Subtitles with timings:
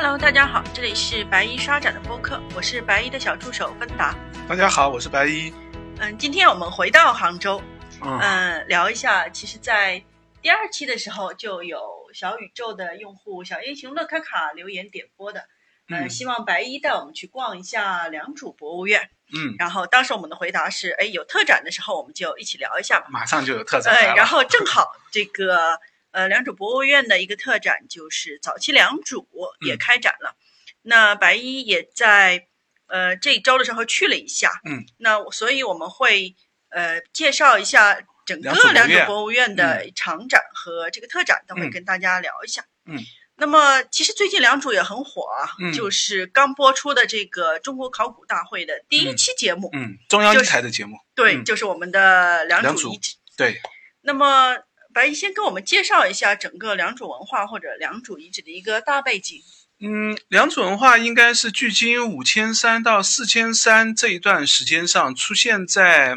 [0.00, 4.14] Hello，大家好，这里是白衣刷展的播客，我是白衣的小助手芬达。
[4.48, 5.52] 大家好，我是白衣。
[5.98, 7.60] 嗯，今天我们回到杭州，
[8.00, 9.28] 嗯嗯，聊一下。
[9.28, 10.00] 其实，在
[10.40, 11.82] 第二期的时候，就有
[12.14, 15.40] 小宇宙的用户小英雄乐卡卡留言点播的，
[15.88, 19.10] 嗯，嗯希望白衣带我们去逛一下良渚博物院。
[19.34, 23.08] 嗯，然后当时我们的回答是，哎，有特展的时候我们就一起聊一下吧。
[23.10, 24.14] 马上就有特展来哎，了。
[24.14, 25.80] 然后正好这个
[26.18, 29.24] 呃良渚博物院的一个特展就是早期良渚
[29.64, 30.34] 也嗯开展了，
[30.82, 32.48] 那白衣也在
[32.88, 36.34] 呃这一周的时候去了一下，嗯，那我所以我们会
[36.70, 41.70] 呃介绍一下整个良渚博物院的场展和这个特展，都会嗯。
[41.70, 42.64] 跟大家聊一下。
[42.84, 42.98] 嗯，
[43.36, 45.72] 那么其实最近良渚也很火啊，嗯。
[45.72, 51.44] 就是刚播出的这个中国考古大会的第一期节目，嗯，中央一台的节目，对，嗯。
[51.44, 53.14] 就是我们的良渚遗址。
[53.36, 53.60] 对，
[54.00, 54.56] 那么，
[54.98, 59.40] 白姨先跟我们介绍一下整个良渚文化或者良渚遗址的一个大背景。
[59.78, 66.16] 嗯，良渚文化应该是距今五千三到四千三这一段时间上出现在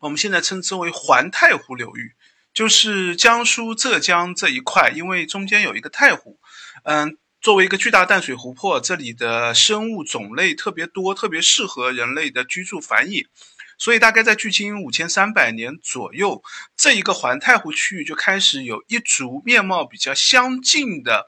[0.00, 2.14] 我们现在称之为环太湖流域，
[2.54, 6.40] 就是江苏、浙江这一块，因为中间有一个太湖，
[6.84, 7.18] 嗯。
[7.42, 13.24] 作为一个巨大淡水湖泊，这里的生物种类特别多，特别适合人类的居住繁衍。
[13.80, 16.42] 所以大概在距今五千三百年左右，
[16.76, 21.26] 这一个环太湖区域就开始有一族面貌比较相近的，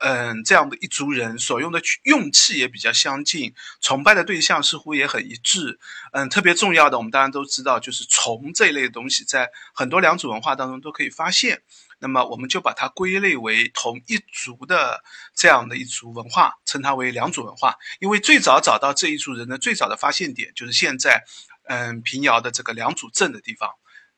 [0.00, 5.80] 嗯，这样的一族人所用的用器也比较相近，崇拜的对象似乎也很一致。
[6.12, 11.62] 嗯，特别重要的，我们当然都知道，就是虫这一类东西，在很多良渚文化当中都可以发现。
[12.00, 15.02] 那么我们就把它归类为同一族的
[15.34, 17.76] 这样的一族文化，称它为良渚文化。
[17.98, 21.24] 因为最早找到这一族人的最早的发现点，就是现在，
[21.64, 23.70] 嗯，平遥的这个良渚镇的地方。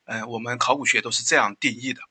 [0.05, 2.01] 嗯，我们考古学都是这样定义的。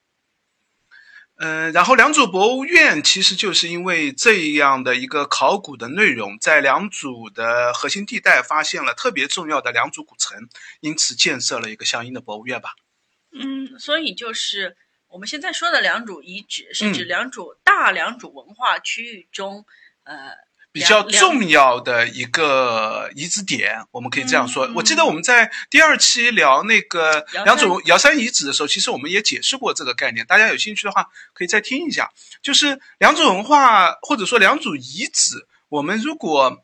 [1.39, 10.49] 嗯，然后良渚博物院其实就是因为这样的一个考古的内容，在良渚的核心地带发现了特别重要的良渚古城，
[10.81, 12.75] 因此建设了一个相应的博物院吧。
[13.33, 19.67] 嗯，所以就是我们现在说的良渚遗址，是指嗯良渚大良渚文化区域中，
[20.05, 20.31] 呃，
[20.77, 24.67] 比较重要的一个遗址点，我们可以这样说。
[24.67, 30.27] 嗯我记得我们在第二期聊那个瑶良渚瑶山遗址的时候，其实我们也解释过这个概念。
[30.27, 32.11] 大家有兴趣的话，可以再听一下。
[32.43, 36.59] 就是良渚文化或者说良渚遗址，我们如果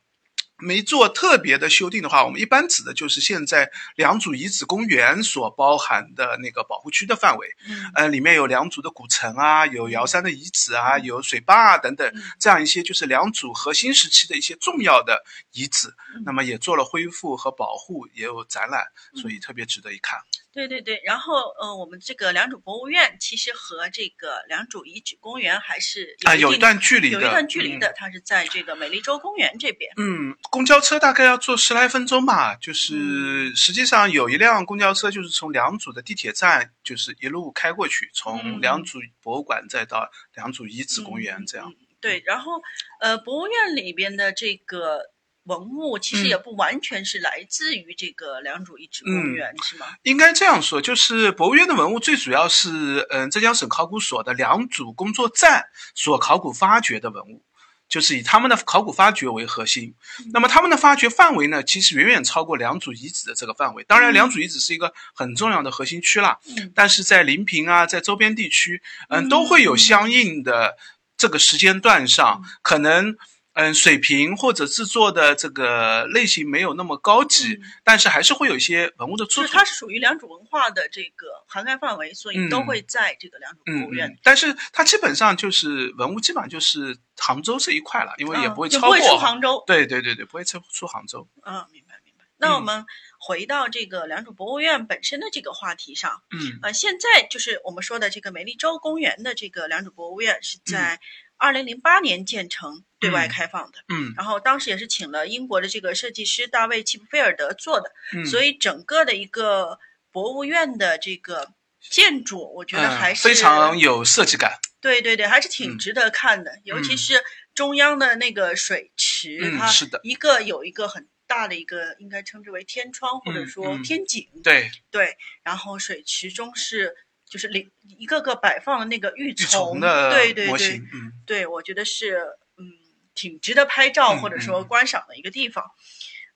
[0.63, 7.49] 没做特别的修订的话，我们一般指的就是现在良渚遗址公园所包含的那个保护区的范围。
[7.69, 16.23] 嗯呃，里面有良渚的古城啊，有瑶山的遗址啊，有水坝啊等等嗯，这样一些就是良渚核心时期的一些重要的遗址嗯。
[16.25, 18.85] 那么也做了恢复和保护，也有展览，
[19.15, 20.21] 嗯所以特别值得一看。
[20.53, 29.91] 对对对，然后呃，我们这个良渚博物院其实和这个良渚遗址公园还是啊，有一段距离的，有一段距离嗯的，它是在这个美丽洲公园这边。
[29.97, 32.55] 嗯，公交车大概要坐十来分钟吧。
[32.55, 41.67] 嗯就是实际上有一辆公交车，就是从良渚的地铁站，就是一路开过去，嗯从良渚博物馆再到良渚遗址公园嗯这样。
[41.71, 42.61] 嗯对，然后
[42.99, 45.12] 呃，博物院里边的这个
[45.45, 49.87] 文物其实嗯也不完全是来自于这个良渚遗址公嗯园，是吗？
[50.03, 57.43] 应该这样说，就是博物院的文物最主要是，嗯，浙江省考古所的良渚工作站所考古发掘的文物，
[57.89, 59.95] 就是以他们的考古发掘为核心。
[60.33, 63.83] 那么他们的发掘范围呢，其实远远超过良渚遗址的这个范围。
[63.85, 70.77] 当然，嗯良渚遗址是一个很重要的核心区啦，嗯但是在临平啊，在周边地区，嗯，嗯都会有相应的
[71.17, 73.17] 这个时间段上，可能
[73.55, 79.43] 嗯水平或者制作的这个类型没有那么高级，嗯但是还是会有一些文物的出土。
[79.43, 88.97] 就是它是属于良渚文化的这个涵盖范围，所以都嗯会在这个良渚嗯博物院嗯，但是它基本上就是文物，基本上就是杭州这一块了，因为也嗯不会超过。
[88.97, 89.63] 就不会出杭州。
[89.67, 91.29] 对对对对，不会出出杭州。
[91.45, 92.25] 嗯，明白明白。
[92.39, 92.87] 那我嗯们
[93.19, 100.99] 回到这个良渚博物院本身的这个话题上，嗯呃，现在就是我们说的这个美丽洲公园的这个良渚博物院是在
[101.43, 109.81] 二零零八年建成、对外嗯开放的，嗯然后当时也是请了英国的这个设计师大卫·齐普菲尔德做的，嗯，所以整个的一个
[110.13, 114.53] 博物院的这个建筑，我觉得嗯还是、非常有设计感。
[114.81, 115.79] 对对对，还是挺嗯。
[115.79, 116.97] 值得看的，尤其嗯。
[116.97, 117.25] 是
[117.55, 120.01] 中央的那个水池，它嗯是的。
[120.05, 123.83] 一个有一个很大的一个，应该称之为天窗或者嗯说嗯。
[123.83, 126.95] 天井，对，对，然后水池中是
[127.33, 130.83] 就是里一个个摆放的那个玉玉虫，的对对对
[131.25, 132.19] 对，我觉得是
[132.59, 132.69] 嗯
[133.15, 134.61] 挺值得拍照嗯或者说。
[134.61, 135.71] 嗯观赏的一个地方。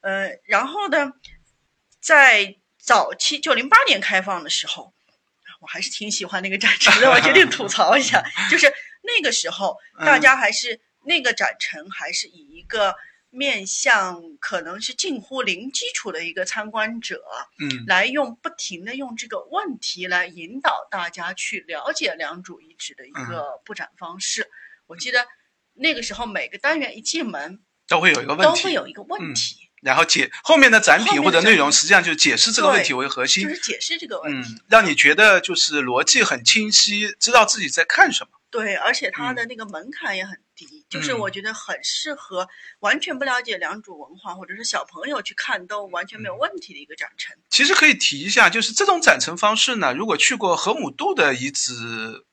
[0.00, 1.12] 呃，然后呢，
[2.00, 4.94] 在早期就零八年开放的时候，
[5.60, 8.72] 我还是挺喜欢那个展陈的，我决定吐槽一下， 就是
[9.02, 10.20] 那个时候大嗯。
[10.22, 12.96] 家还是那个展陈还是以一个
[13.36, 17.22] 面向可能是近乎零基础的一个参观者，
[17.60, 24.48] 嗯来用不停的用这个问题来引导大家去了解良渚遗址的一嗯个布展方式。
[24.86, 25.26] 我记得
[25.74, 34.54] 那个时候每个单元一进门都会有一个问题都，会有一个问嗯题，然后解后面的展品或者内容，实际上就是解释这个问题为核心就，是解释这个问题。
[34.54, 38.30] 嗯，让你觉得就是逻辑很清晰，知道自己在看什么。
[38.50, 42.48] 对，而且它的那个门槛也很低，就是嗯我觉得很适合
[42.80, 47.36] 完全不了解良渚文化或者是小朋友去看都完全没有嗯问题的一个展陈。
[47.50, 51.74] 其实可以提一下，就是这种展陈方式呢，如果去过河姆渡的遗址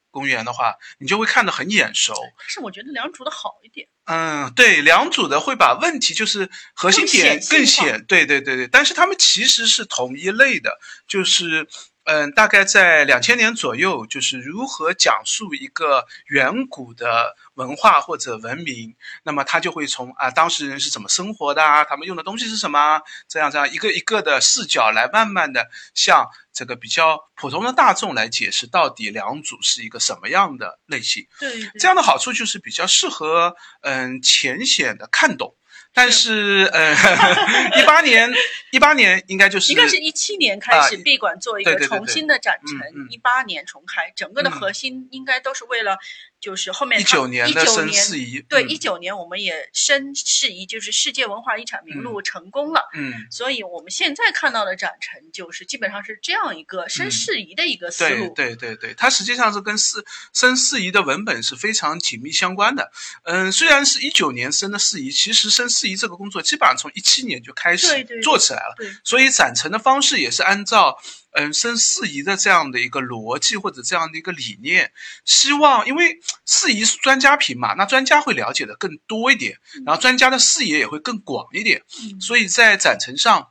[0.10, 2.14] 公园的话，你就会看得很眼熟。
[2.40, 10.78] 但是我觉得良渚的好一点，嗯，对，良渚的会把问题就是核心点更显，对对对对，但是他们其实是同一类的，
[11.08, 11.68] 就是
[12.06, 31.26] 嗯，大概在两千年左右，就是如何讲述一个远古的文化或者文明，那么他就会从啊当事人是怎么生活的啊，他们用的东西是什么啊，这样这样一个一个的视角来慢慢的向这个比较普通的大众来解释到底两组是一个什么样的类型。
[31.40, 35.56] 对对这样的好处就是比较适合嗯浅显的看懂，
[35.94, 36.92] 但是呃
[37.80, 38.34] 一八年
[38.72, 44.52] 一八年应该就是应该是一七年开始啊闭馆做一个重新的展陈嗯嗯，一八年重开，整个的嗯。
[44.52, 45.98] 核心应该都是为了
[46.44, 53.14] 就是后面一九年的申一九年四仪，对，嗯一九年我们也申世遗，就是世界文化遗产名录成功了，嗯。
[53.32, 58.34] 所以我们现在看到的展陈就是基本上是这样一个申世遗的一个思对路。
[58.36, 60.04] 对对对，它实际上是跟世
[60.34, 62.92] 申世遗的文本是非常紧密相关的。
[63.24, 71.00] 嗯，虽然是一九年申的世仪，其实申世仪这个工作基本上从一七年就开始对对对做起来了，对所以展陈的方式也是按照
[71.34, 74.92] 嗯申四仪的这样的一个逻辑或者这样的一个理念，
[75.26, 83.50] 希望因为四仪是专家评嘛，那专家会了解的更多一点，然后专家的视野也会更广一点，嗯所以在展陈上。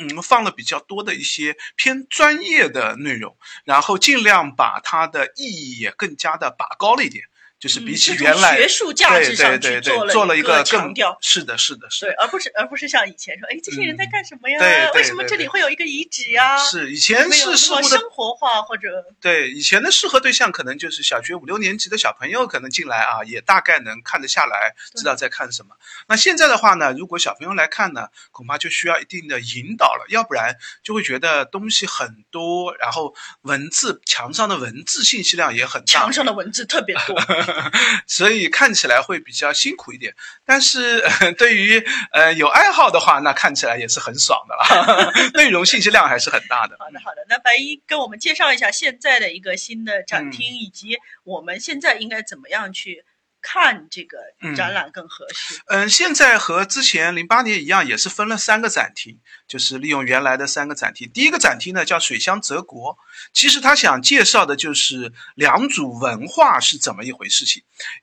[0.00, 7.24] 嗯，放了比较多的一些偏专业的内容，然后尽量把它的意义也更加的拔高了一点，
[7.58, 14.58] 就是比起原来、学术价值上去对对对对做了一一个更强调是的，是的，是对，而不是而不是像以前说，哎，这些人在干什么呀？
[14.58, 16.56] 嗯对对为什么这里会有一个遗址呀？
[16.56, 25.74] 的，是以前是事物的那么生活化或者对，以前的适合对象可能就是小学五六年级的小朋友，可能进来啊，也大概能看得下来，知道在看什么。
[26.06, 37.18] 那现在的话呢，如果小朋友来看呢，恐怕就需要一定的引导了，要不然就会觉得东西很多，然后文字墙上的文字信息量也很大墙，上的文字特别多。
[38.06, 40.14] 所以看起来会比较辛苦一点。
[40.44, 46.76] 但是、 呃、对于呃有爱好的话，那看起来也是很爽的了， 内容信息量还是很大的。
[46.78, 47.24] 好的，好的。
[47.28, 53.04] 那白衣跟我们介绍一下现在的一个新的展厅，以及我们现在应该怎么样去
[53.50, 54.18] 看这个
[54.54, 55.58] 展览更合适。
[55.68, 61.10] 嗯，现在和之前零八年一样，也是分了三个展厅，就是利用原来的三个展厅。
[61.14, 62.98] 第一个展厅呢叫水乡泽国，
[63.32, 67.62] 其实他想介绍的就是良渚文化是怎么一回事情。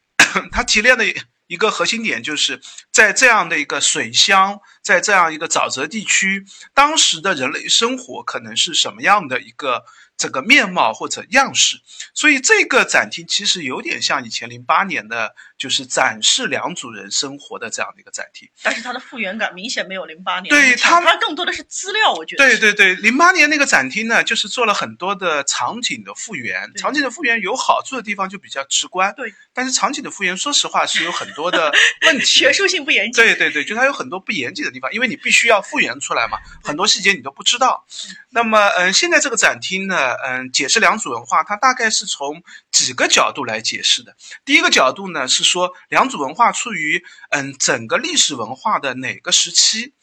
[0.52, 1.06] 他提炼的
[1.46, 2.60] 一个核心点就是
[2.92, 6.44] 在这样的一个水乡，在这样一个沼泽地区，
[6.74, 9.86] 当时的人类生活可能是什么样的一个
[10.18, 11.80] 整个面貌或者样式。
[12.14, 18.50] 所以这个展厅其实有点像以前零八年的，就是展示良渚人生活的这样的一个展厅。
[18.62, 26.72] 但是它的复原感明显没有零八年对它它更多的是资料，我觉得对对对，零八年那个展厅呢，就是做了很多的场景的复原。
[26.76, 29.34] 场景的复原有好处的地方就比较直观，对。
[29.54, 31.72] 但是场景的复原，说实话是有很多的
[32.06, 32.26] 问题。
[32.26, 33.24] 学术性不严谨。
[33.24, 37.86] 对对对，就它有很多不严谨的地方，因为你必须要复原出来嘛，很多细节你都不知道。
[38.32, 44.14] 那么，嗯，现在这个展厅呢，嗯，解释良渚文化，它大概是从几个角度来解释的。
[44.44, 49.94] 第一个角度呢是说，良渚文化处于嗯整个历史文化的哪个时期？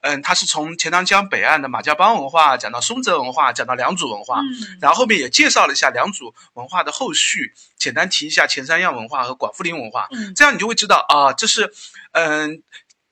[0.00, 10.08] 嗯，它是从钱塘江北岸的马家浜文化讲到松泽文化，讲到良渚文化，嗯，然后后面也介绍了一下良渚文化的后续，简单提一下前三样文化和广富林文化。
[10.12, 11.72] 嗯这样你就会知道啊，这是
[12.12, 12.62] 嗯。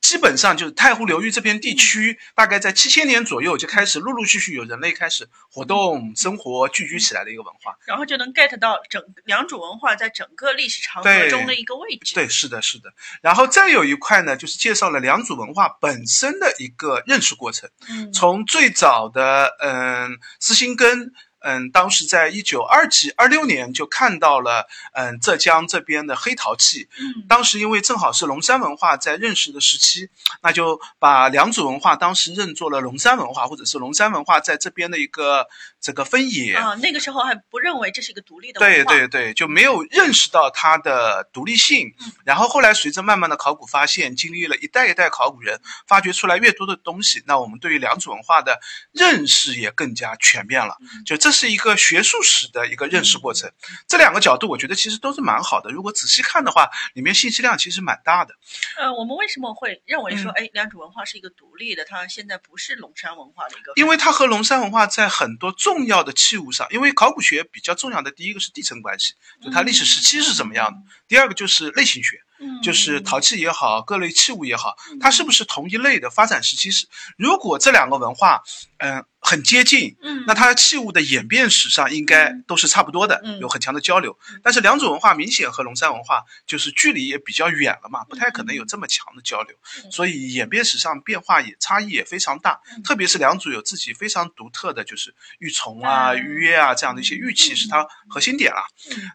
[0.01, 7.77] 基本上就是太湖流域这片地区，大概在七千年左右就开始陆陆续续有人类开始活动、生活、聚居起来的一个文化。
[7.85, 12.13] 然后就能 get 到整良渚文化在整个历史长河中的一个位置。
[12.15, 12.91] 对，是的，是的。
[13.21, 21.13] 然后再有一块呢，就是介绍了良渚文化本身的一个认识过程，嗯，从最早的嗯斯辛根。
[21.41, 26.87] 嗯，当时在一九二几二六年就看到了，嗯，浙江这边的黑陶器。
[26.99, 30.09] 嗯当时因为正好是龙山文化在认识的时期，
[30.41, 35.47] 那就把良渚文化当时认作了龙山文化，或者是龙山文化在这边的一个
[35.79, 41.93] 这个分野啊，那个时候还不认为这是一个独立的对对对，就没有认识到它的独立性。
[42.23, 48.59] 然后后来随着慢慢的考古发现，经历了一代一代考古人发掘出来越多的东西，那我们对于良渚文化的
[48.91, 50.77] 认识也更加全面了。
[51.05, 53.51] 就这是一个学术史的一个认识过程。
[53.87, 55.71] 这两个角度，我觉得其实都是蛮好的。
[55.71, 58.35] 如果仔细看的话，里面信息量其实蛮大的。
[58.77, 61.83] 呃，我们为什么会认为说，哎，良渚文化是一个独立的？
[61.85, 63.73] 它现在不是龙山文化的一个？
[63.77, 66.51] 因为它和龙山文化在很多重要的器物。
[66.51, 72.17] 上，因为考古学比较重要的第一个是地层关系，就它历史时期是怎么样的；第二个就是类型学，
[72.61, 76.87] 就是陶器也好，各类器物也好，它是不是同一类的发展时期是？
[77.17, 78.43] 如果这两个文化，
[78.77, 79.03] 嗯。
[79.23, 84.17] 很接近，嗯，那它器物的演变史上应该都是差不多的，有很强的交流。
[84.41, 89.55] 但是两种文化明显和龙山文化就是距离也比较远了嘛，不太可能有这么强的交流，
[89.91, 92.59] 所以演变史上变化也差异也非常大。
[92.83, 98.65] 特别是两组有自己非常独特的就是玉琮啊、玉钺啊这样的一些玉器是它核心点了。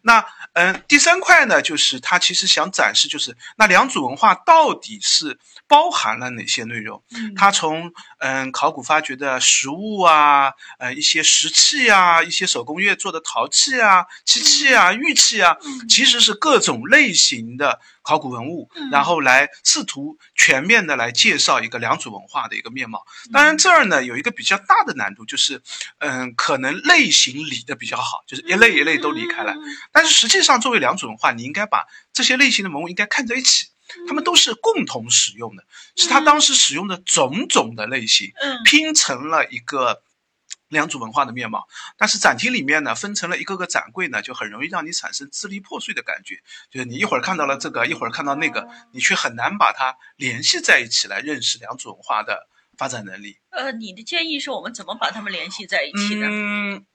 [0.02, 7.02] 那嗯，第三块呢，就是它其实想展示就是那两组文化到底是包含了哪些内容？
[7.36, 10.06] 它从嗯考古发掘的实物。
[10.06, 15.56] 啊，呃，一些石器啊，一些手工业做的陶器啊、漆器啊、玉器啊，
[15.88, 23.04] 其实是各种类型的考古文物，然后来试图全面的来介绍一个良渚文化的一个面貌。
[23.32, 25.60] 当然，这儿呢有一个比较大的难度，就是，
[25.98, 29.56] 嗯，可能类型理的比较好，就是一类一类都离开了。
[29.90, 33.66] 但是实际上，作为良渚文化，你应该把这些类型的文物应该看在一起。
[34.08, 35.62] 他们都是共同使用的，
[35.94, 38.32] 是他当时使用的种种的类型，
[38.64, 40.02] 拼成了一个
[40.68, 41.66] 良渚文化的面貌。
[41.96, 46.36] 但是展厅里面呢，分成了一个个展柜呢，就很容易让你产生支离破碎的感觉。
[46.70, 53.38] 就是你一会儿看到了这个，一会儿看到那个，你却很难把它联系在一起来认识良渚文化的发展能力。
[53.50, 56.26] 呃，你的建议是我们怎么把它们联系在一起呢？
[56.30, 56.86] 嗯。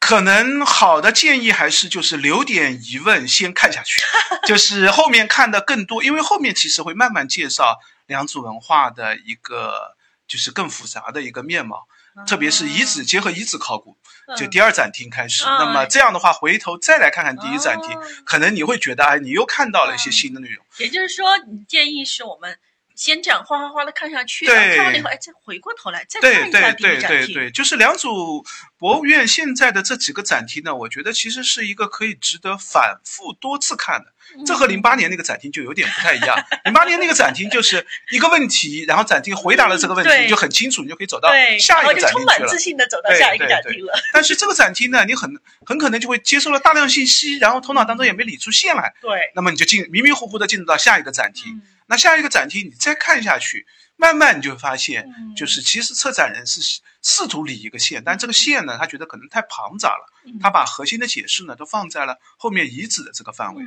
[0.00, 4.02] 可能好的建议还是就是留点疑问先看下去，
[4.48, 9.94] 就是后面看的更多，因为后面其实会慢慢介绍良渚文化的一个
[10.26, 11.86] 就是更复杂的一个面貌，
[12.26, 13.96] 特别是遗址结合遗址考古，
[14.36, 15.44] 就第二展厅开始。
[15.44, 20.64] 那么这样的话，回头再来看看第一展厅，可能你会觉得哎，你又看到了一些新的内容。
[20.78, 22.58] 也就是说，你建议是我们。
[23.00, 27.08] 先这样哗哗哗的看下去，看完了以后，哎，再回过头来再看一下第一展厅。
[27.08, 28.44] 对对对，就是两组
[28.76, 34.12] 博物院现在的这几个展厅呢，我觉得其实是一个可以值得反复多次看的。
[34.44, 36.36] 这和零八年那个展厅就有点不太一样。
[36.66, 42.34] 零八年那个展厅就是一个问题，然后展厅回答了这个问题，就很清楚，你就可以走到下一个展厅去了。
[42.34, 43.98] 充满自信的走到下一个展厅了。
[44.12, 48.92] 但是这个展厅呢，你很很可能就会接收了大量信息，然后头脑当中也没理出线来。
[49.00, 49.32] 对。
[49.34, 51.62] 那么你就进迷迷糊糊的进入到下一个展厅。
[51.90, 53.66] 那下一个展厅，你再看下去，
[53.96, 56.60] 慢慢你就会发现，就是其实策展人是
[57.02, 60.06] 试图理一个线，但这个线呢，他觉得可能太庞杂了，
[60.40, 63.64] 他把核心的解释呢都放在了后面遗址的这个范围。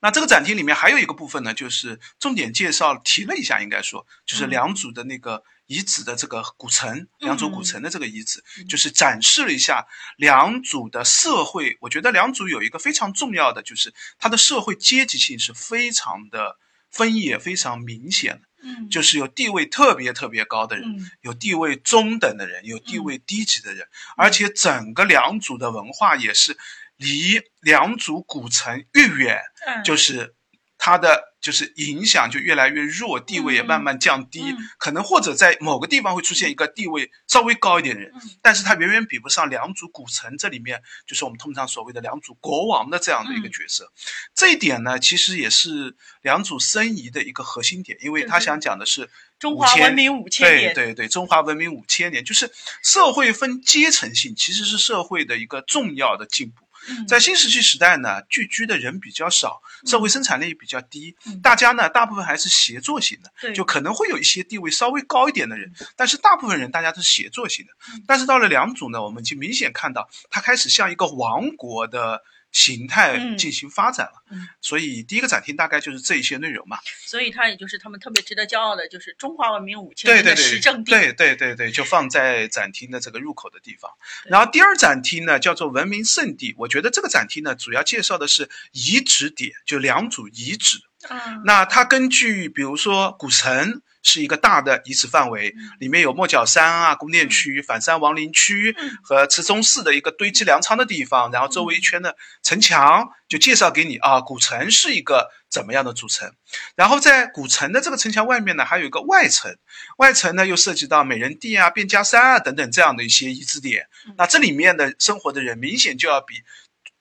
[0.00, 9.86] 那这个展厅里面还有一个部分呢，就是重点介绍提了一下，应该说就是良渚的那个遗址的这个古城，良渚古城的这个遗址，就是展示了一下
[10.18, 11.78] 良渚的社会。
[11.80, 16.58] 我觉得良渚有一个非常重要的，就是它的社会阶级性是非常的。
[16.90, 26.56] 分也非常明显，嗯，就是有地位特别特别高的人，有地位中等的人，有地位低级的人，而且整个良渚的文化也是
[26.96, 29.40] 离良渚古城越远，
[29.84, 30.34] 就是
[30.78, 31.26] 它的。
[31.40, 34.42] 就是影响就越来越弱，地位也慢慢降低，
[34.76, 43.92] 可能或者在某个地方会出现一个地位稍微高一点的人，但是他远远比不上良渚古城这里面就是我们通常所谓的良渚国王的这样的一个角色。
[44.34, 49.08] 这一点呢，其实也是良渚申遗的一个核心点，因为他想讲的是
[49.38, 52.50] 中华文明五千年，对对对，中华文明五千年，就是
[52.82, 56.67] 社会分阶层性，其实是社会的一个重要的进步。
[57.06, 67.72] 在新石器时代呢，聚居的人比较少，社会生产力比较低，大家呢大部分还是协作型的，就可能会有一些地位稍微高一点的人，但是大部分人大家都是协作型的。
[68.06, 72.22] 但是到了良渚呢，我们就明显看到它开始像一个王国的。
[72.50, 74.22] 形态进行发展了，
[74.60, 76.78] 所以第一个展厅大概就是这一些内容嘛。
[77.06, 80.90] 所以它也就是他们特别值得骄傲的，就是中华文明五千年的实证地。
[80.90, 83.90] 对对对对，就放在展厅的这个入口的地方。
[84.24, 90.78] 然后第二展厅呢叫做文明圣地，我觉得这个展厅呢主要介绍的是遗址点，就两组遗址。
[91.08, 93.82] 嗯，那它根据比如说古城。
[94.08, 106.32] 是一个大的遗址范围，里面有莫角山啊、宫殿区、反山王陵区和慈宗寺的一个堆积粮仓的地方，然后周围一圈的城墙就介绍给你啊，古城是一个怎么样的组成。
[106.74, 109.54] 然后在古城的这个城墙外面呢，还有一个外城，
[109.98, 113.86] 外城呢又涉及到美人地啊、卞家山啊等等这样的一些遗址点。
[114.16, 116.42] 那这里面的生活的人明显就要比。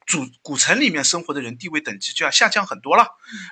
[0.07, 3.05] 主古城里面生活的人地位等级就要下降很多了，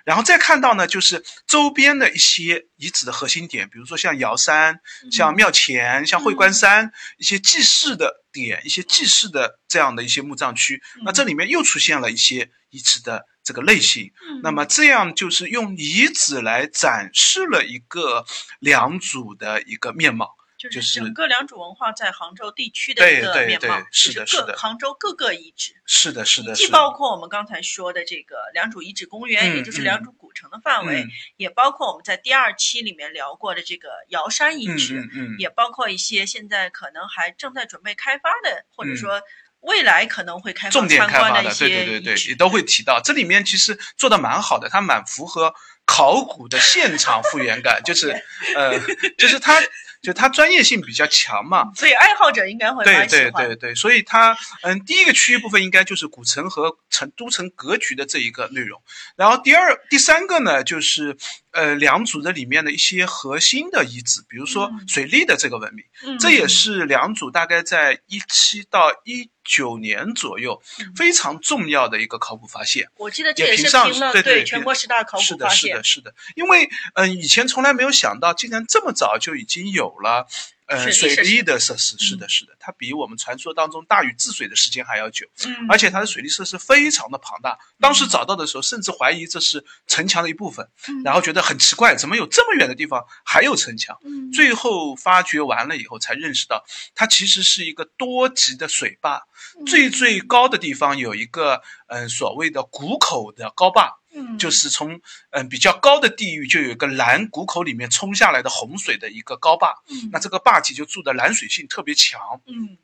[0.06, 4.80] 然后再看到呢，就是周边的一些遗址的核心点，比如说像瑶山、
[5.12, 18.26] 像庙前、像会观山一些祭祀的点，一些祭祀的这样的一些墓葬区，那这里面又出现了一些遗址的这个类型，那么这样就是用遗址来展示了一个
[18.60, 20.35] 良渚的一个面貌。
[20.70, 31.06] 就是整个良渚文化在杭州地区的一个面貌，是的，是的，杭州各个遗址，是的，是的，既包括我们刚才说的这个良渚遗址公园，也就是良渚古城的范围，
[31.38, 35.08] 也包括我们在第二期里面聊过的这个瑶山遗址，
[35.40, 39.22] 也包括一些现在可能还正在准备开发的，或者说
[39.62, 43.02] 未来可能会开重点开发的一些对对对对，也都会提到。
[43.04, 45.54] 这里面其实做的蛮好的，它蛮符合
[45.86, 48.10] 考古的现场复原感，就是
[48.56, 48.80] 呃，
[49.18, 49.62] 就是它。
[50.06, 58.80] 就它专业性比较强嘛，所以爱好者应该会对对对对，所以它嗯，第一个区域部分应该就是古城和城都城格局的这一个内容，
[59.16, 61.18] 然后第二、第三个呢，就是
[61.52, 65.84] 呃良渚的里面的一些核心的遗址，比如说水利的这个文明，
[66.20, 70.62] 这也是良渚大概在一七到一九年左右
[70.94, 72.90] 非常重要的一个考古发现。
[72.98, 75.58] 我记得这也是评了对全国十大考古发现。
[75.58, 79.86] 是的，是的，是的，因为嗯，以前从来没有想到，竟然这么早就已经有。
[79.86, 80.26] 有了，
[80.68, 85.28] 呃，水利的设施是的，是的，它比我们传说当中大禹治水的时间还要久，
[85.70, 87.58] 而且它的水利设施非常的庞大。
[87.80, 90.68] 当时找到的时候，甚至怀疑这是城墙的一部分，
[91.04, 93.96] 然后觉得很奇怪，怎么有这么远的地方还有城墙？
[94.34, 99.22] 最后发掘完了以后，才认识到它其实是一个多级的水坝，
[99.68, 104.00] 最最高的地方有一个，嗯，所谓的谷口的高坝。
[104.38, 105.00] 就是从
[105.32, 109.76] 嗯比较高的地域，就有一个蓝谷口里面冲下来的洪水的一个高坝，
[110.12, 112.20] 那这个坝体就筑的拦水性特别强。
[112.46, 112.78] 嗯，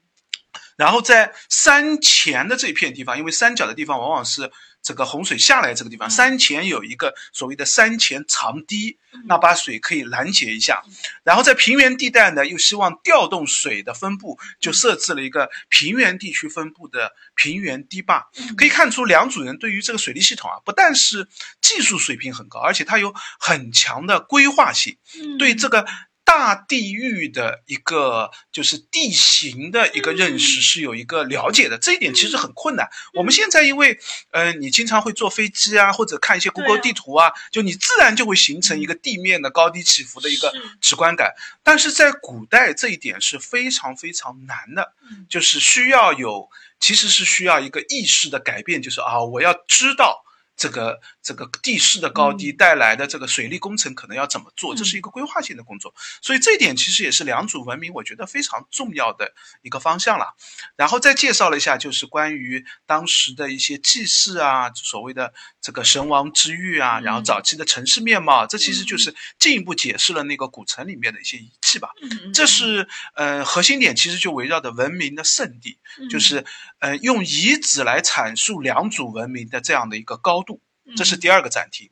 [0.81, 4.51] 然后在山前的这片地方，因为山脚的地方往往是。
[4.83, 10.81] 这个洪水下来这个地方，山前有一个所谓的山前长堤，那把水可以拦截一下。
[11.23, 18.27] 然后在平原地带呢，又希望调动水的分布，就设置了一个平原地区分布的平原堤坝。
[18.57, 21.27] 可以看出，良渚人对于这个水利系统啊，不但是
[21.61, 24.97] 技术水平很高，而且它有很强的规划性，
[25.37, 25.85] 对这个。
[26.31, 32.87] 大地域的一个就是地形的一个认识是有一个了解的，这一点其实很困难。
[33.15, 33.99] 我们现在因为，
[34.31, 41.33] 嗯，你经常会坐飞机啊，或者看一些谷歌地图啊，就你自然就会形成一个地面的高低起伏的一个直观感。
[41.63, 44.93] 但是在古代这一点是非常非常难的，
[45.27, 50.23] 就是需要有，其实是需要一个意识的改变，就是啊，我要知道。
[50.61, 54.75] 这个这个地势的高低带来的这个水利工程可能要怎么做？
[54.75, 60.35] 这是一个规划性的工作，所以这一点其实也是良渚文明我觉得非常重要的一个方向了。
[60.75, 71.89] 然后再介绍了一下，就是关于当时的一些祭祀啊，所谓的这个神王之域啊，然后早期的城市面貌，这其实就是进一步解释了那个古城里面的一些遗迹吧。
[72.35, 76.45] 这是呃核心点，其实就围绕着文明的圣地，就是
[76.77, 80.50] 呃用遗址来阐述良渚文明的这样的一个高度。
[80.95, 81.89] 这是第二个展厅，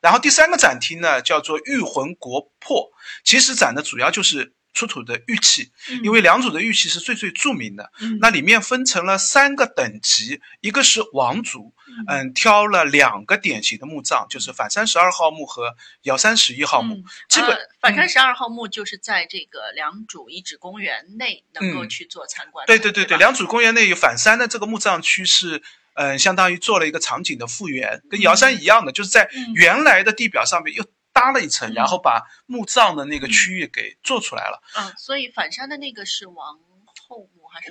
[0.00, 2.90] 然后第三个展厅呢叫做玉魂国魄，
[3.24, 5.70] 其实展的主要就是出土的玉器，
[6.02, 7.90] 因为良渚的玉器是最最著名的。
[8.20, 11.74] 那里面分成了三个等级，一个是王族，
[12.08, 16.96] 嗯，挑了两个典型的墓葬，就是反山十二号墓和尧山十一号墓。
[17.28, 22.66] 基本反山十二号墓就是在这个良渚遗址公园内能够去做参观。
[22.66, 25.62] 对对对对，良渚公园内有反山的这个墓葬区是。
[25.94, 34.62] 嗯，相当于做了一个场景的复原，跟瑶山一样的，就是在原来的地表上面又搭了一层，然后把墓葬的那个区域给做出来了。
[34.78, 36.58] 嗯，所以反山的那个是王。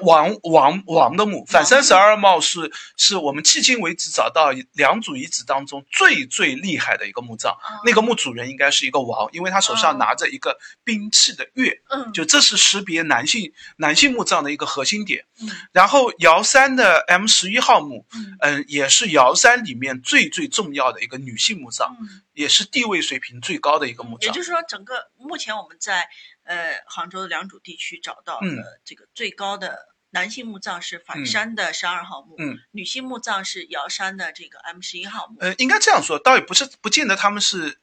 [0.03, 7.55] 王王王的墓，反三十二墓是是我们迄今为止找到两组遗址当中最最厉害的一个墓葬。
[7.85, 11.79] 那个墓主人应该是一个王，因为他手上拿着一个兵器的钺。
[11.89, 15.25] 嗯，就这是识别男性男性墓葬的一个核心点。
[15.41, 18.05] 嗯，然后瑶山的 M 十一号墓，
[18.39, 21.95] 嗯，也是瑶山里面最最重要的一个女性墓葬，
[22.33, 24.27] 也是地位水平最高的一个墓葬。
[24.27, 26.07] 也就是说，整个目前我们在。
[26.51, 32.35] 呃，杭州的良渚地区找到的这个最高的男性墓葬是反山的十二号墓，
[32.71, 35.37] 女性墓葬是瑶山的这个 M 十一号墓。
[35.39, 37.79] 呃，应该这样说，倒也不是不见得他们是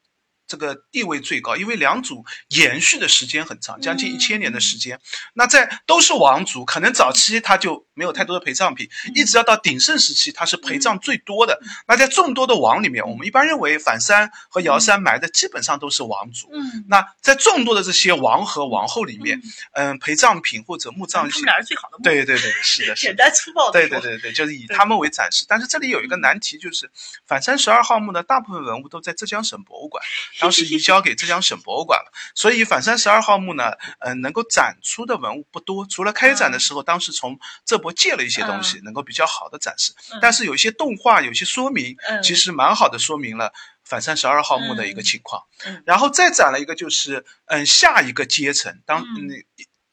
[0.49, 4.99] 这个地位最高，因为两组延续的时间很长，将近一千年的时间。
[5.35, 11.61] 那在都是王族，可能早期他就没有太多的陪葬品，一直要到鼎盛时期，他是陪葬最多的。
[11.87, 16.49] 那在众多的王里面，我们一般认为反山和尧山埋的基本上都是王族。
[16.51, 21.99] 嗯，那在众多的这些王和王后里面，嗯，陪葬品或者墓葬，他们俩是最好的。
[22.03, 23.79] 对对对，是的， 简单粗暴的。
[23.79, 25.45] 对对对对，就是以他们为展示。
[25.47, 26.91] 但是这里有一个难题，就是
[27.27, 30.03] 反山十二号墓呢大部分文物都在浙江省博物馆。
[30.39, 35.87] 当时移交给浙江省博物馆了，所以反三十二号墓呢，嗯，能够展出的文物不多。
[35.87, 39.93] 除了开展的时候，当时从浙博借了一些东西，能够比较好的展示。
[40.21, 43.53] 但是有一些动画，有些说明，其实蛮好的，说明了
[43.85, 45.43] 反三十二号墓的一个情况。
[45.85, 49.45] 然后再展了一个，就是嗯，下一个阶层，当嗯。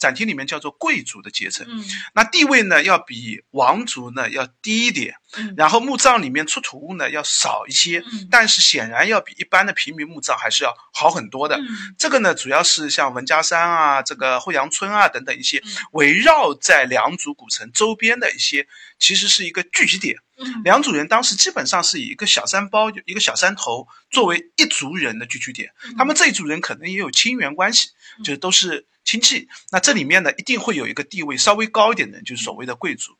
[0.05, 1.65] 展厅里面叫做贵族的阶层，
[2.13, 5.15] 那地位呢要比王族呢要低一点，
[5.57, 11.59] 然后墓葬里面出土物呢要少一些，但是显然要比一般的平民墓葬还是要好很多的。
[11.97, 15.63] 这个呢主要是像文家山啊、这个后阳村啊等等一些
[15.93, 18.67] 围绕在良渚古城周边的一些，
[18.99, 20.19] 其实是一个聚集点。
[20.63, 27.89] 良渚人当时基本上是以一个小山包、一个小山头作为一族人的聚居点，他们这一族人可能也有亲缘关系，
[28.23, 28.85] 就是都是。
[29.05, 33.15] 亲戚，那这里面呢，一定会有一个地位稍微高一点的人，就是所谓的贵族。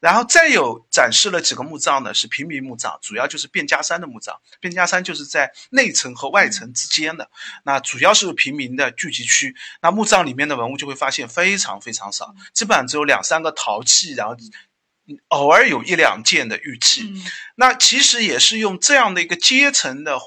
[0.00, 4.34] 然后再有展示了几个墓葬呢，是平民墓葬，主要就是卞家山的墓葬。
[4.60, 7.30] 卞家山就是在内城和外城之间的，
[7.62, 9.54] 那主要是平民的聚集区。
[9.80, 14.34] 那墓葬里面的文物就会发现非常非常少，基本上只有两三个陶器，然后
[15.28, 17.12] 偶尔有一两件的玉器。
[17.56, 20.18] 那其实也是用这样的一个阶层的。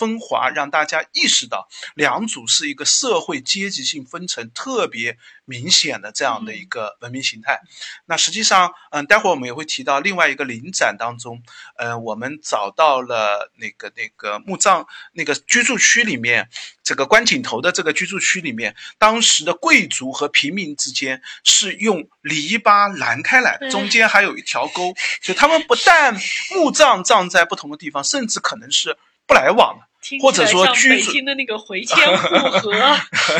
[0.00, 7.60] 分华让大家意识到，良渚是一个社会阶级性分层特别明显的这样的一个文明形态。
[8.06, 11.42] 那实际上，嗯，待会儿我们也会提到另外一个临展当中，
[11.76, 16.48] 呃，我们找到了那个那个墓葬那个居住区里面，
[16.82, 26.18] 这个观景头的这个居住区里面，当时的贵族和平民之间是用篱笆拦开来，中间还有一条沟，就他们不但
[26.54, 29.89] 墓葬葬在不同的地方，甚至可能是不来往的。
[30.20, 32.72] 或者说，居住的那个回迁户 和，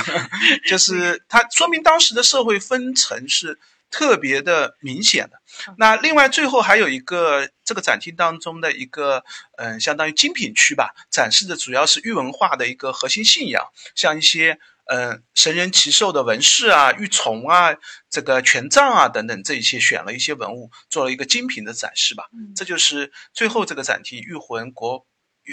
[0.69, 3.59] 就是它说明当时的社会分层是
[3.91, 5.41] 特别的明显的。
[5.79, 9.25] 那另外最后还有一个这个展厅当中的一个
[9.57, 17.75] 嗯，相当于精品区吧，展示的主要是玉文化的一个核心信仰，像一些嗯神人奇兽的纹饰啊、玉琮啊、
[18.11, 22.25] 这个权杖啊等等这一些，选了一些文物做了一个精品的展示吧。
[22.55, 25.07] 这就是最后这个展厅玉魂国。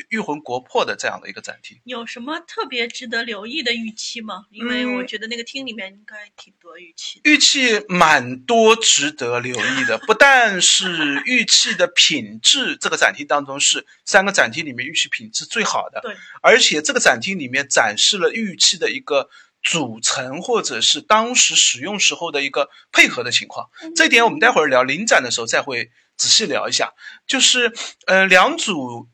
[0.10, 4.45] 玉魂国魄的这样的一个展厅，有什么特别值得留意的玉器吗？
[4.52, 7.21] 因为我觉得那个厅里面应该挺多玉器。
[7.23, 9.97] 玉器蛮多，值得留意的。
[10.00, 16.02] 不但是玉器的品质，这个展厅当中是三个展厅里面玉器品质最好的。
[16.02, 19.30] 对，而且这个展厅里面展示了玉器的一个
[19.63, 23.69] 组成，或者是当时使用时候的一个配合的情况。
[23.95, 26.93] 这一点我们待会儿聊临展的时候再会仔细聊一下。
[27.26, 27.73] 就是
[28.06, 29.10] 呃，两组。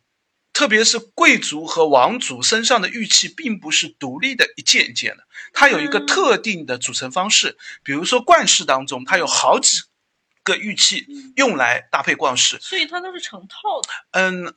[0.54, 7.58] 特别是贵族和王族身上的玉器，并不是独立的一件一件的，它有一个特定的组成方式。
[7.84, 9.82] 比如说冠饰当中，它有好几
[10.44, 13.90] 个玉器用来搭配冠饰，所以它都是成套的。
[14.12, 14.56] 嗯。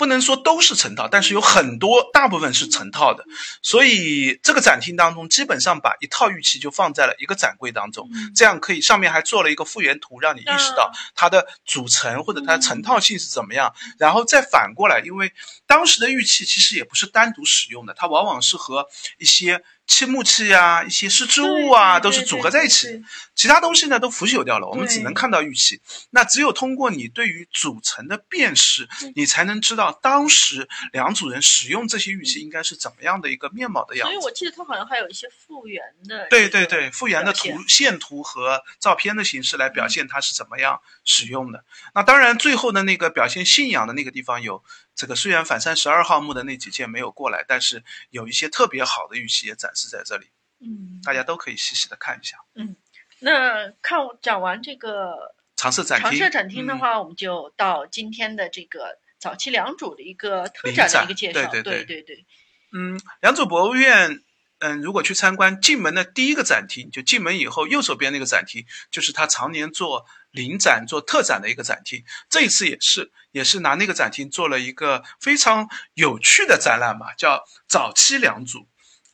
[0.00, 3.22] 不能说都是成套，但是有很多大部分是成套的，
[3.60, 15.30] 所以这个展厅当中基本上把一套玉器就放在了一个展柜当中，这样可以上面还做了一个复原图，让你意识到它的组成或者它的成套性是怎么样，然后再反过来，因为
[15.66, 18.86] 当时的玉器其实也不是单独使用的，它往往是和
[19.18, 19.62] 一些。
[19.90, 23.02] 漆木器啊，一些丝织物啊，都是组合在一起。
[23.34, 25.80] 其他东西呢都腐朽掉了，我们只能看到玉器。
[26.10, 34.14] 那只有通过你对于组成的辨识，你才能知道当时两组人使用这些玉器应该是怎么样的一个面貌的样子。
[34.14, 36.28] 所以我记得它好像还有一些复原的。
[36.30, 41.64] 对对对，复原的图线图和照片的形式来表现它是怎么样使用的。
[41.94, 44.62] 那当然，最后的那个表现信仰的那个地方有。
[45.00, 50.26] 这个虽然反三十二号墓的那几件没有过来，但是有一些特别好的玉器也展示在这里。
[50.58, 52.36] 嗯，大家都可以细细的看一下。
[52.54, 52.76] 嗯，
[53.20, 61.50] 那看讲完这个常设展厅，常设展厅的话，我们就到今天的这个早期良渚的一个特展的一个介绍。
[61.50, 62.26] 对对对对。
[62.74, 64.22] 嗯，良渚博物院。
[64.60, 72.04] 嗯，如果去参观，进门的第一个展厅，就进门以后右手边那个展厅，就是他常年做临展、做特展的一个展厅。
[72.28, 78.66] 这一次也是，也是拿那个展厅做了一个非常有趣的展览吧，叫“早期良渚”。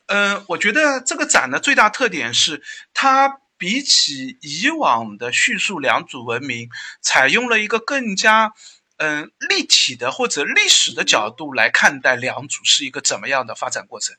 [0.07, 2.61] 嗯，我觉得这个展的最大特点是，
[2.93, 6.69] 它比起以往的叙述良渚文明，
[7.01, 8.53] 采用了一个更加
[8.97, 14.15] 嗯立体的或者历史的角度来看待良渚是一个怎么样的发展过程。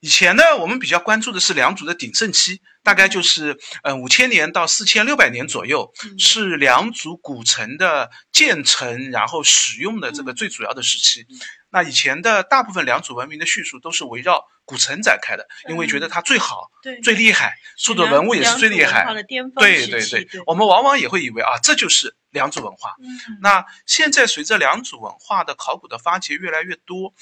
[0.00, 11.26] 以前呢，我们比较关注的是良渚的鼎盛期，大概就是呃五千年到四千六百年左右，是良渚古城的建成然后使用的这个最主要的时期。
[11.70, 16.70] 那以前的大部分良渚文明的叙述都是围绕古城展开的，因为觉得它最好、
[17.02, 19.04] 最厉害，出的文物也是最厉害。
[19.60, 22.94] 对对对，我们往往也会以为啊，这就是良渚文化。
[23.42, 27.12] 那现在随着良渚文化的考古的发掘越来越多。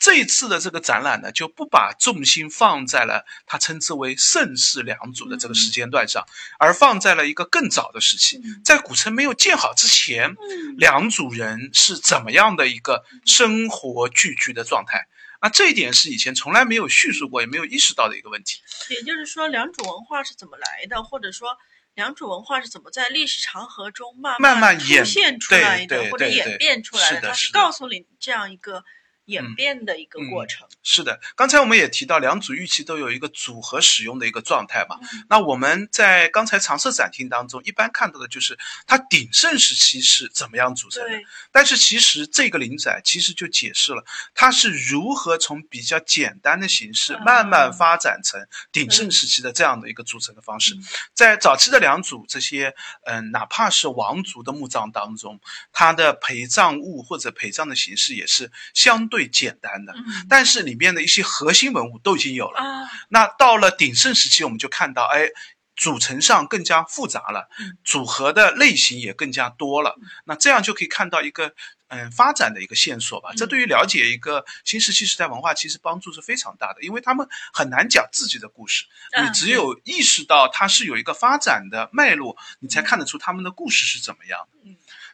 [0.00, 6.26] 这一次的这个展览呢，就不把重心放在了他称之为盛世良渚的这个时间段上，
[6.58, 10.34] 而放在了一个更早的时期，在古城没有建好之前，
[10.78, 15.06] 良渚人是怎么样的一个生活聚居的状态？
[15.40, 18.62] 啊，这一点是以前从来没有叙述过，也没有意识到的一个问题。
[18.88, 21.58] 也就是说，良渚文化是怎么来的，或者说
[21.94, 27.28] 良渚文化是怎么在历史长河中慢慢出现出来的，或者演变出来的？
[27.28, 28.82] 它是告诉你这样一个。
[29.30, 34.98] 演变的一个过程是的，刚才我们也提到两组玉器都有一个组合使用的一个状态嘛。
[35.28, 41.20] 那我们在刚才常设展厅当中一般看到的就是它鼎盛时期是怎么样组成的，
[41.52, 50.76] 但是其实这个灵展其实就解释了它是如何从比较简单的形式慢慢发展成鼎盛时期的这样的一个组成的方式。
[51.14, 55.40] 在早期的两组这些嗯，哪怕是王族的墓葬当中，
[55.72, 59.19] 它的陪葬物或者陪葬的形式也是相对。
[59.20, 59.94] 最简单的，
[60.30, 62.88] 但是里面的一些核心文物都已经有了。
[63.10, 65.28] 那到了鼎盛时期，我们就看到，哎，
[65.76, 67.50] 组成上更加复杂了，
[67.84, 69.98] 组合的类型也更加多了。
[70.24, 71.52] 那这样就可以看到一个
[71.88, 73.32] 嗯发展的一个线索吧。
[73.36, 78.86] 这对于了解一个新石器时代文化，其实帮助是非常大的，因为他们很难讲自己的故事，
[79.22, 84.48] 你只有意识到它是有一个发展的脉络，你才看得出他们的故事是怎么样。
[84.64, 84.70] 的。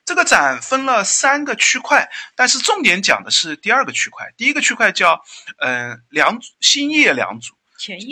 [0.06, 4.32] 这个展分了三个区块，但是重点讲的是第二个区块。
[4.36, 5.20] 第一个区块叫，
[5.58, 7.54] 嗯，两组新叶两组，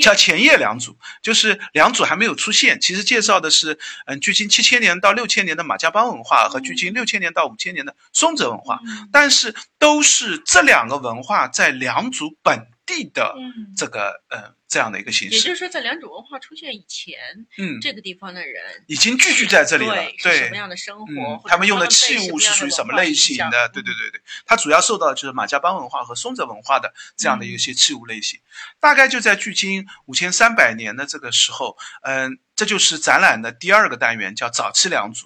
[0.03, 2.81] 叫前叶两组，就是两组还没有出现。
[2.81, 8.81] 其实介绍的是，嗯，距今七千年到六千年的马家浜文化和距今六千年到五千年的松泽文化，
[9.13, 13.35] 但是都是这两个文化在两组本地的
[13.77, 14.55] 这个，嗯。
[14.67, 17.17] 这样的一个形式，也就是说，在良渚文化出现以前，
[17.59, 19.95] 嗯，这个地方的人已经聚居在这里了。
[20.21, 21.41] 对，什么样的生活？
[21.49, 23.69] 他们用的器物是属于什么类型的？
[23.69, 28.41] 对对对对，它主要受到就是马家浜文化和松泽文化的这样的一些器物类型。
[28.81, 35.25] 大概就在距今五千三百年的这个时候，嗯，这就是展览的第二个单元，叫早期良渚。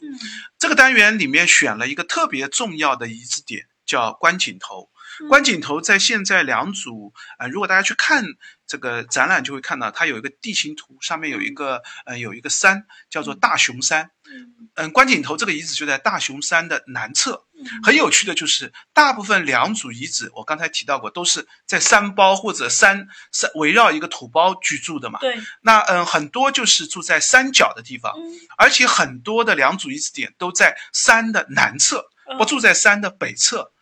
[0.59, 4.91] 这个单元里面选了一个特别重要的遗址点，叫观景头。
[5.29, 8.25] 观景头在现在两组，呃，如果大家去看
[8.67, 14.11] 这个展览，就会看到它有一个地形图，上面有一个，呃，有一个山叫做大熊山。
[14.75, 17.45] 嗯，观景头这个遗址就在大熊山的南侧。
[17.83, 25.19] 很有趣的就是，大部分两组遗址，我刚才提到过，都是在山包或者山山围绕一个土包居住的嘛。
[25.19, 25.37] 对。
[25.63, 28.15] 那嗯，很多就是住在山脚的地方，
[28.57, 32.05] 而且很多的两组遗址点都在山的南侧，
[32.39, 33.73] 不住在山的北侧。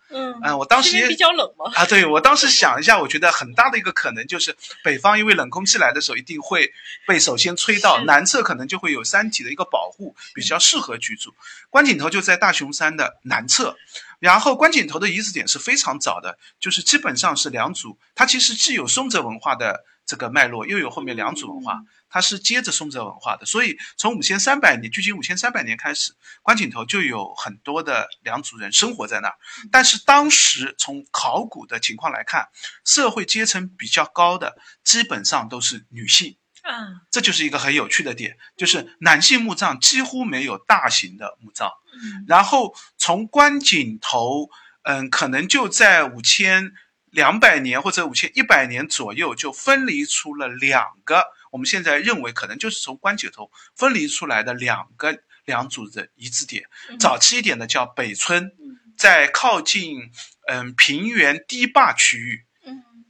[0.42, 1.70] 嗯，我当时也比较冷吗？
[1.74, 6.72] 啊，对我当时想一下，我觉得很大的一个可能就是北方，因为冷空气来的时候一定会
[7.06, 11.34] 被首先吹到，南侧可能就会有山体的一个保护，比较适合居住。
[11.68, 13.76] 观景头就在大熊山的南侧，
[14.18, 21.82] 然后观景头的遗址点是非常早的，就是基本上是两组，它其实既有松泽文化的这个脉络，又有后面良渚文化。
[22.08, 29.34] 它是接着松泽文化的，所以从五千三百年，距今五千三百年开始，观景头就有很多的良渚人生活在那儿。
[29.70, 32.48] 但是当时从考古的情况来看，
[32.84, 36.36] 社会阶层比较高的基本上都是女性。
[36.62, 41.70] 嗯，这就是一个很有趣的点，就是男性墓葬几乎没有大型的墓葬。
[41.92, 44.48] 嗯，然后从观景头，
[44.82, 46.72] 嗯，可能就在五千
[47.16, 51.24] 两百年或者五千一百年左右，就分离出了两个。
[51.50, 56.64] 我们现在认为，可能就是从关节头分离出来的两个两组的遗址点。
[57.00, 58.52] 早期一点的叫北村，
[58.98, 60.10] 在靠近
[60.46, 62.44] 嗯平原堤坝区域，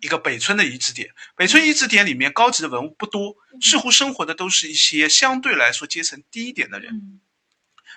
[0.01, 1.11] 一个北村的遗址点。
[1.35, 7.21] 北村遗址点里面高级的文物不多，似乎生活的都是一些相对来说阶层低一点的人。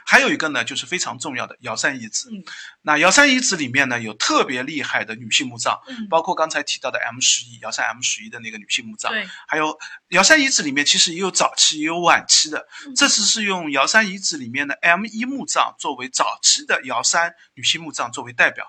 [0.10, 2.30] 还有一个呢，就是非常重要的瑶山遗址。
[2.82, 9.14] 那瑶山遗址里面呢，有特别厉害的女性墓葬，包括刚才提到的 M 十一瑶山 M 十一的那个女性墓葬。
[9.48, 12.66] 还有瑶山遗址里面其实也有早期也有晚期的。
[12.96, 18.66] 这次是用瑶山遗址里面的 M 一墓葬作为早期的瑶山女性墓葬作为代表。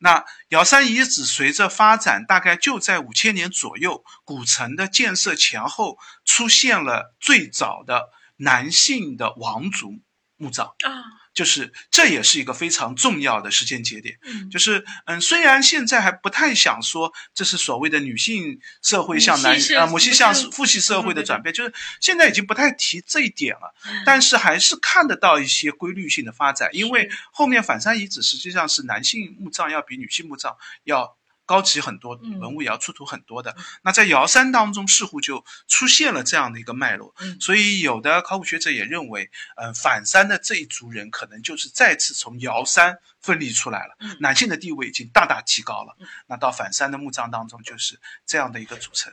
[0.00, 10.03] 那瑶山遗址随着发展，大概就在五千年左右，古城的建设前后出现了最早的男性的王族。
[10.44, 11.24] 墓葬啊。
[11.34, 23.74] 就是这也是一个非常重要的时间节点，嗯，就是嗯，虽然现在还不太想说这是所谓的女性社会向男啊母系向父系社会的转变，就是现在已经不太提这一点了，
[24.06, 31.16] 但是还是看得到一些规律性的发展，因为后面反山遗址实际上是男性墓葬要比女性墓葬要。
[31.46, 33.54] 高级很多，文物也要出土很多的。
[33.82, 37.14] 那在瑶山当中，似乎就出现了这样的一个脉络。
[37.40, 45.96] 所以有的考古学者也认为，嗯，反山的这一族人可能就是再次从瑶山分离出来了，男性的地位已经大大提高了。
[46.26, 49.12] 那到反山的墓葬当中，就是这样的一个组成。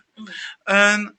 [0.66, 1.16] 嗯，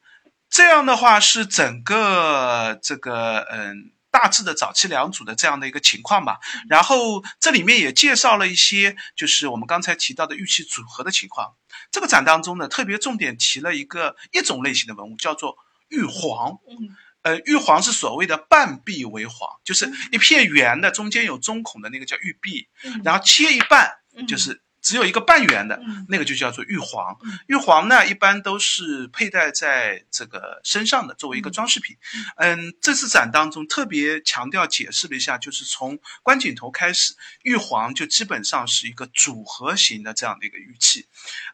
[0.49, 3.93] 这样的话是整个这个嗯。
[4.13, 11.55] 大致的早期两组的这样的一个情况吧，然后这里面也介绍了一些，就是我们刚才提到的玉器组合的情况。
[11.91, 15.57] 这个展当中呢，特别重点提了一个一种类型的文物，叫做
[15.89, 16.61] 玉璜。
[16.69, 22.69] 嗯，呃，玉璜是所谓的半壁为璜，就是一片圆的，中间有中孔的那个叫玉壁，
[23.03, 23.91] 然后切一半，
[24.29, 24.63] 就是。
[24.83, 27.17] 只有一个半圆的，那个就叫做玉璜。
[27.47, 31.97] 玉璜呢，一般都是佩戴在这个身上的，作为一个装饰品。
[32.37, 41.07] 嗯，这次展当中特别强调解释了一下，就是从观景头开始，玉璜就基本上是一个组合型的这样的一个玉器。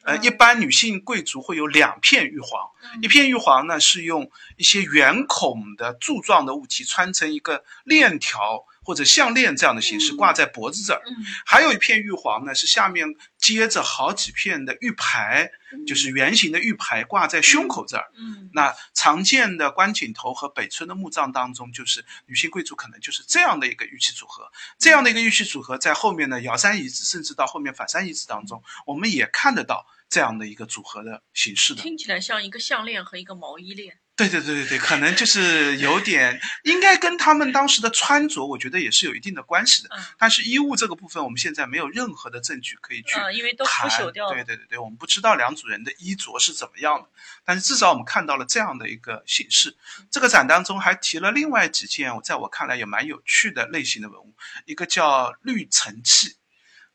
[0.04, 2.70] 呃，一般女性贵族会有两片玉璜，
[3.02, 8.64] 一片玉璜呢是用一些圆孔的柱状的物体穿成一个链条。
[8.88, 11.02] 或者项链这样的形式挂在脖子这儿，
[11.44, 15.50] 还有一片玉环呢，是下面接着好几片的玉牌，
[15.86, 18.10] 就是圆形的玉牌挂在胸口这儿。
[18.16, 24.50] 嗯，那常见的关井头和北村的墓葬当中，就是女性贵族可能就是这样的一个玉器组合。
[24.78, 31.82] 这样的一个玉器组合，在后面的瑶山遗址，甚至到后面反山遗址当中，我们也看得到这样的一个组合的形式的。
[31.82, 33.98] 听起来像一个项链和一个毛衣链。
[34.16, 39.90] 对对对对对，可能就是有点，应该跟他们当时的穿着，我觉得也是有一定的关系的。
[40.18, 43.32] 但是衣物这个部分，我们现在没有任何的证据可以去谈。
[43.32, 44.34] 因为都腐朽掉了。
[44.34, 47.08] 对对对对，我们不知道两组人的衣着是怎么样的，
[47.44, 49.76] 但是至少我们看到了这样的一个形式。
[50.10, 54.34] 这个展当中还提了另外几件，在我看来也蛮有趣的类型的文物，
[54.66, 56.34] 一个叫绿层器，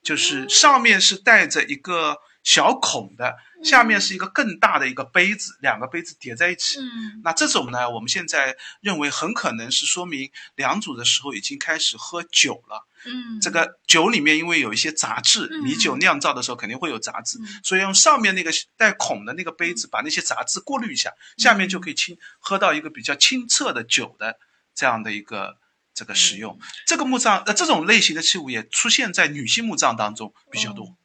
[0.04, 2.18] 就是上面是带着一个。
[2.44, 6.78] 小孔的下面是一个更大的一个杯子，两个杯子叠在一起。
[6.80, 12.86] 嗯，那这种呢，我们现在认为很可能是说明良渚的时候已经开始喝酒了。
[13.06, 24.38] 嗯，这个酒里面因为有一些杂质，米酒酿造的时候肯定会有杂质，所以用上面那个带孔的那个杯子把那些杂质过滤一下，下面就可以清喝到一个比较清澈的酒的
[24.76, 25.58] 这样的一个
[25.94, 26.60] 这个使用。
[26.86, 30.98] 这个墓葬呃这种类型的器物也出现在女性墓葬当中比较多。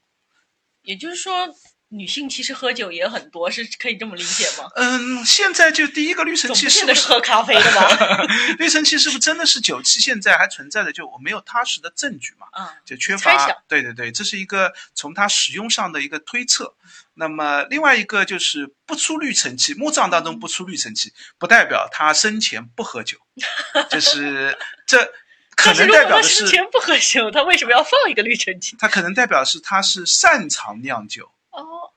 [0.89, 1.47] 也就是说，
[1.91, 4.71] 女性其实喝酒也很多，是可以这么理解吗？
[4.75, 8.25] 嗯，现在就第一个绿城器是不是喝咖啡的吗？
[8.59, 10.01] 绿城器是不是真的是酒器？
[10.01, 13.53] 现在还存在的，就我没有踏实的证据嘛，嗯就缺乏。
[13.69, 16.75] 对对对，这是一个从它使用上的一个推测。
[17.13, 23.19] 那么另外一个就是不出绿尘器，墓葬当中不出绿尘器，不代表他生前不喝酒，
[23.93, 25.13] 就是这。
[25.59, 28.77] 可能代表的是前不喝酒，他为什么要放一个滤尘器？
[28.79, 31.91] 他可能代表是他是擅长酿酒哦，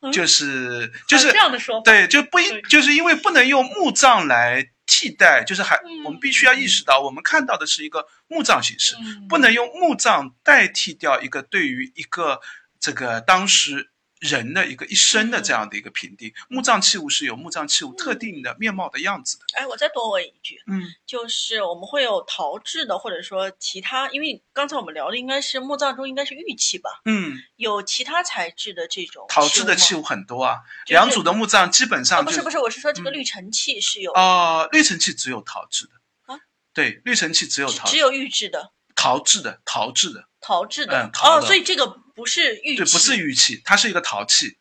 [0.00, 8.96] 嗯，就是就是这样的说法，对，就不一就是因为不能用墓葬来替代，就是还我们必须要意识到，我们看到的是一个墓葬形式，
[9.28, 12.40] 不能用墓葬代替掉一个对于一个
[12.80, 13.90] 这个当时。
[14.24, 19.44] 人的一个一生的这样的一个评定，墓葬器物是有墓葬器物特定的面貌的样子的。
[19.54, 27.02] 哎，我再多问一句，嗯，就是我们会有陶制的，或者说其他，因为刚才我们聊的应该是墓葬中应该是玉器吧？
[27.04, 30.60] 嗯，有其他材质的这种陶制的器物很多啊。
[30.86, 36.40] 两组的墓葬基本上不是不是，我是说这个绿尘器是有哦，绿尘器只有陶制的啊？
[36.72, 42.02] 对，绿尘器只有陶，只有玉制的，陶制的，陶制的，陶制的，哦，所以这个。
[42.14, 44.56] 不是玉器，对，不是玉器，它是一个陶器。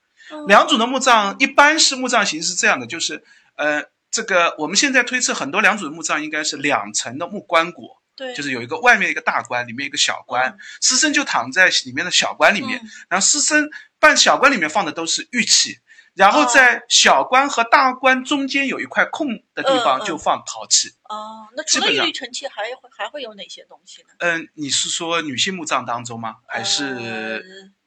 [0.48, 3.24] 两组的墓葬一般是墓葬形式这样的，就是
[3.56, 15.78] 呃，这个我们现在推测很多两组的墓葬应该是两层的木棺椁，对，就是有一个外面一个大棺，里面一个小棺，尸身就躺在里面的小棺里面，然后尸身半小棺里面放的都是玉器，
[16.16, 20.90] 然后在小棺和大棺中间有一块空的地方就放陶器。
[21.10, 24.10] 哦，那除了玉律器还会还会有哪些东西呢？
[24.20, 26.36] 嗯，你是说女性墓葬当中吗？
[26.48, 27.44] 还是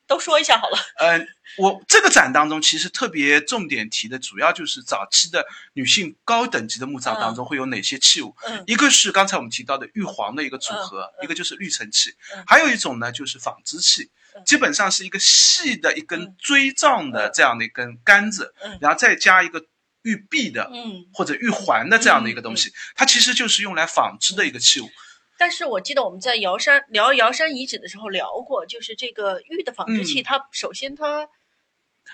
[0.07, 0.79] 都说一下好了。
[0.99, 1.27] 嗯，
[1.59, 8.37] 我这个展当中其实特别重点提的主要就是早期的女性高等级的墓葬当中会有哪些器物。
[8.45, 12.15] 嗯，一个是刚才我们提到的玉皇的一个组合，一个就是绿层器，
[12.47, 14.09] 还有一种呢就是纺织器，
[14.45, 19.65] 基本上是一个细的一根锥状的这样的一根杆子，然后再加一个。
[20.03, 24.89] 玉璧的，嗯，或者玉环的这样的一个东西，它其实就是用来纺织的一个器物。
[25.37, 31.29] 但是我记得我们在瑶山聊瑶山遗址的时候聊过，就是这个玉的纺织器，它首先它。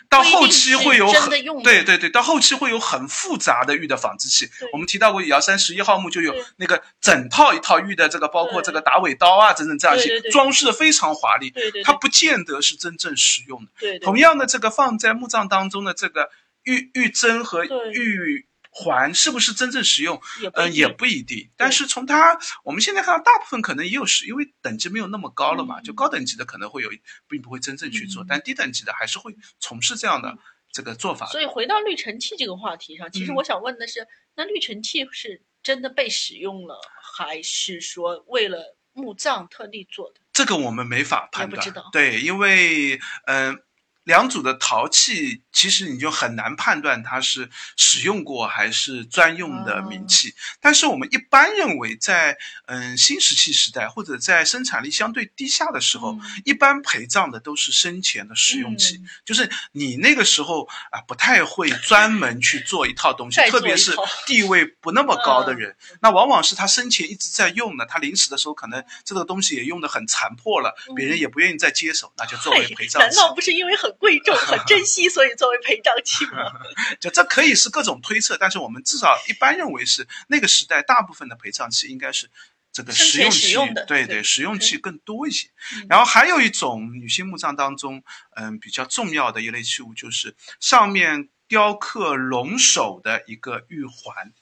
[0.09, 1.31] 到后期会有很
[1.63, 4.49] 对对对，到后期会有很复杂的玉的纺织器。
[4.73, 11.51] 我们提到过瑶山十一号墓就有那个整套一套玉的这个，包括这个打尾刀啊，等等这样一些装饰的非常华丽。
[11.51, 13.71] 对对，它不见得是真正实用的。
[13.79, 16.31] 对，同样的这个放在墓葬当中的这个
[16.65, 18.47] 玉玉针和玉。
[18.75, 20.19] 环是不是真正实用？
[20.55, 21.51] 嗯，也不一定。
[21.59, 25.79] 但是从它，我们现在看到大部分可能也有使，因为等级没有那么高了嘛。
[25.83, 26.89] 就高等级的可能会有，
[27.29, 30.39] 并不会真正去做，但低等级的还是会从事这样的
[30.73, 31.27] 这个做法。
[31.27, 36.81] 所以回到滤尘器这个话题上，其实我想问的是，那滤尘器是真的被使用了，
[37.15, 40.21] 还是说为了墓葬特地做的？
[40.33, 41.75] 这个我们没法判断。
[41.93, 43.63] 对，因为嗯。
[44.05, 50.35] 两组的陶器，其实你就很难判断它是使用过还是专用的名器。
[50.61, 52.37] 但是我们一般认为，在
[52.67, 59.01] 嗯新石器时代或者在生产力相对低下的时候，一般陪葬的都是生前的使用器。
[59.25, 63.95] 就是你那个时候啊，不太会专门去做一套东西，特别是
[64.27, 73.17] 地位不那么高的人，那往往是他生前一直在用的，他临死的时候可能这个东西也用的很残破了，别人也不愿意再接手，那就作为陪葬器。
[73.17, 73.91] 难道不是因为很？
[74.03, 76.53] 贵重 很珍惜，所以作为陪葬器吗？
[77.01, 82.31] 就这可以是各种推测，但是我们至少一般认为是那个时代大部分的陪葬器应该是
[82.73, 83.57] 这个实用器，
[83.89, 85.49] 对对，实用器更多一些。
[85.89, 88.05] 然后还有一种女性墓葬当中，
[88.37, 94.33] 嗯，比较重要的一类器物就是上面雕刻龙首的一个玉环。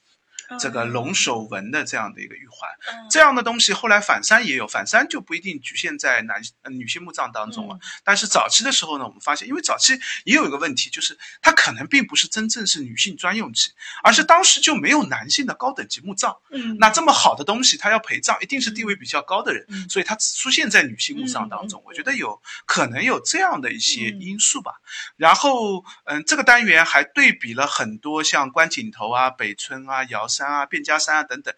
[0.58, 2.68] 这个龙首纹的这样的一个玉环，
[3.08, 7.78] 这样的东西后来反山也有，反山就不一定局限在男女性墓葬当中了。
[8.02, 13.70] 但是早期的时候呢，我们发现，因为早期也有一个问题，就是它可能并不是真正是女性专用器，
[14.02, 16.36] 而是当时就没有男性的高等级墓葬。
[16.50, 21.80] 嗯，那这么好的东西，它要陪葬，一定是地位比较高的人，所以它只出现在女性墓葬当中。
[21.86, 24.72] 我觉得有可能有这样的一些因素吧。
[25.16, 30.39] 然后，嗯，这个单元还对比了很多像观景头啊、北村啊、瑶山。
[30.40, 31.54] 山啊，卞家山啊等等，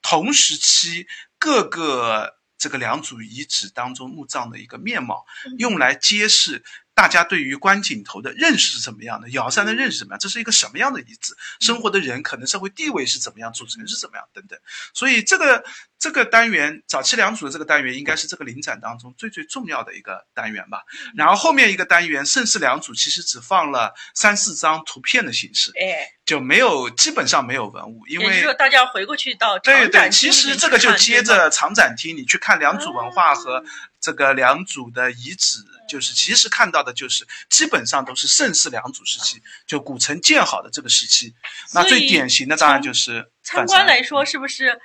[0.00, 1.06] 同时期
[1.38, 5.26] 各个这个良渚遗址当中墓葬的一个面貌，
[5.58, 6.64] 用来揭示。
[7.02, 9.28] 大家对于观景头的认识是怎么样的？
[9.30, 10.20] 瑶山的认识怎么样？
[10.20, 11.36] 这是一个什么样的遗址？
[11.58, 13.52] 生活的人可能社会地位是怎么样？
[13.52, 14.24] 组成是怎么样？
[14.32, 14.56] 等等。
[14.94, 15.64] 所以这个
[15.98, 20.84] 这个单元早期良渚的这个单元应该是这个临展当中最最重要的一个单元吧。
[21.16, 33.64] 然后后面一个单元盛世良渚其实只放了三四张图片的形式，哎，就没有基本上没有文物，因为大家回过去到对对，其实这个就接着长展厅，你去看良渚文化和
[34.02, 35.64] 这个良渚的遗址。
[35.88, 41.34] 就是其实看到的，就是基本上都是盛世良渚时期，就古城建好的这个时期。
[41.74, 44.80] 那最典型的当然就是参观来说，是不是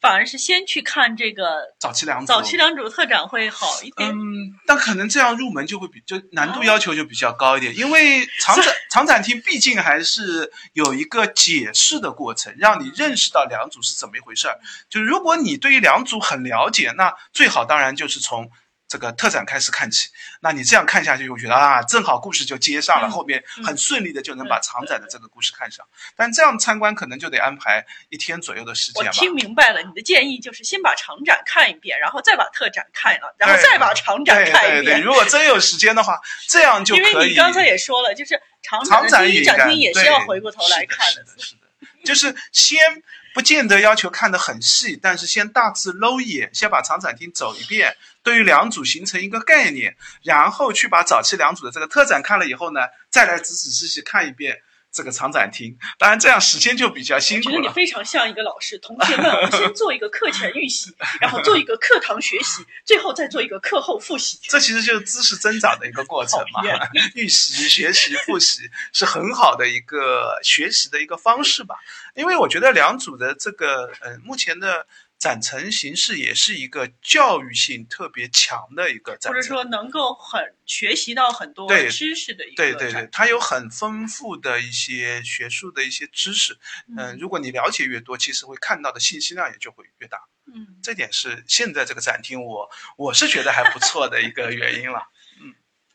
[0.00, 2.26] 反而是先去看这个早期良渚？
[2.26, 4.10] 早期良渚特展会好一点。
[4.10, 14.58] 嗯，但可能这样入门就会比就难度要求就比较高一点，因为长 展长展厅毕竟还是有一个解释的过程，让你认识到良渚是怎么一回事儿。
[14.88, 18.50] 就如果你对于良渚很了解，那最好当然就是从。
[18.88, 20.08] 这个特展开始看起，
[20.40, 25.86] 那你这样看下去，我觉得啊，正好故事就接上了，后面很顺利的就能把长展的这个故事看上。
[26.16, 29.10] 但这样参观可能就得安排一天左右的时间吧。
[29.10, 34.84] 我听明白了，你的建议就是先把长展看一遍，然后再把特展看了，然后再把长展看一遍。
[34.84, 36.18] 对对对，如果真有时间的话，
[36.48, 37.04] 这样就可以。
[37.04, 41.26] 因为你刚才也说了，就是长展第一展厅也是要回过头来看的。
[41.36, 41.68] 是的，
[42.04, 43.02] 就是先。
[43.38, 52.80] 不见得要求看得很细，但是先大致搂一眼，先把长展厅走一遍，对于两组形成一个概念，然后去把早期两组的这个特展看了以后呢，
[53.10, 54.60] 再来仔仔细细看一遍。
[54.90, 57.54] 这个长展厅，当然这样时间就比较辛苦了。
[57.54, 64.38] 我觉得你非常像一个老师，同学们，我们先做一个课前预习，然后做一个课堂学习，最后再做一个课后复习。
[64.42, 66.62] 这其实就是知识增长的一个过程嘛。
[67.14, 68.62] 预习、学习、复习
[68.92, 71.76] 是很好的一个学习的一个方式吧。
[72.14, 74.86] 因为我觉得两组的这个，呃，目前的。
[75.18, 86.56] 展陈形式也是一个教育性特别强的一个展，或者说能够很学习到很多知识的一个对对对，它有很丰富的一些学术的一些知识。
[86.96, 90.18] 嗯，如果你了解越多，其实会看到的信息量也就会越大。
[90.46, 95.08] 嗯，这点是现在这个展厅我我是觉得还不错的一个原因了。
[95.42, 95.54] 嗯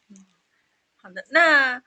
[0.09, 0.25] 嗯，
[1.01, 1.81] 好的，那。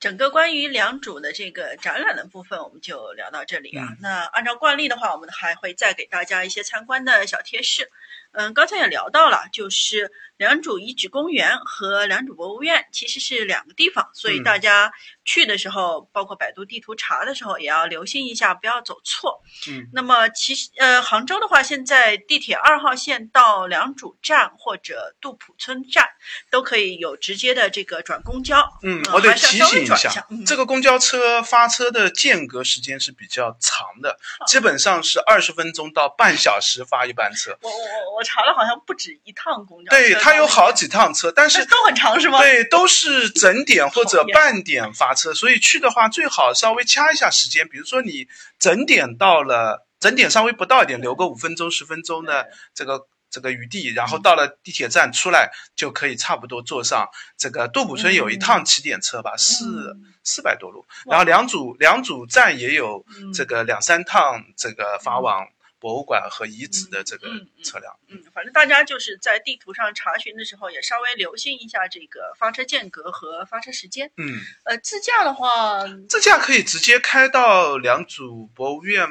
[0.00, 3.86] 整个关于良渚的这个展览的部分，我们就聊到这里啊。
[4.00, 7.90] 那按照惯例的话，我们还会再给大家一些参观的小贴士。
[8.32, 10.10] 嗯，刚才也聊到了，就是
[10.40, 14.90] 良渚遗址公园和良渚博物院其实是两个地方，所以大家
[15.22, 19.42] 去的时候，包括百度地图查的时候，也要留心一下，不要走错。
[19.68, 26.08] 嗯，那么其实呃，杭州的话，现在地铁二号线到良渚站或者杜浦村站
[26.50, 28.66] 都可以有直接的这个转公交。
[28.82, 37.58] 嗯，我得提醒一下，这个公交车发车的间隔时间是比较长的，基本上是二十分钟到半小时发一班车。
[37.60, 39.90] 我我我我查了，好像不止一趟公交。
[39.90, 42.38] 对，它有好几趟车，但是都很长，是吗？
[42.38, 48.26] 对，都是整点或者半点发车，所以去的话最好稍微掐一下时间，比如说你
[48.58, 63.04] 整点到了，整点稍微不到一点，留个五分钟、十分钟的这个这个余地，然后到了地铁站出来就可以差不多坐上这个杜浦村有一趟起点车吧，四四百多路，然后两组两组站也有
[63.34, 65.46] 这个两三趟这个发往。
[65.80, 67.26] 博物馆和遗址的这个
[67.64, 74.12] 车辆，嗯，反正大家就是在地图上查询的时候，也稍微留心一下这个发车间隔和发车时间。
[74.16, 79.08] 嗯，呃，自驾的话，自驾可以直接开到良渚博物院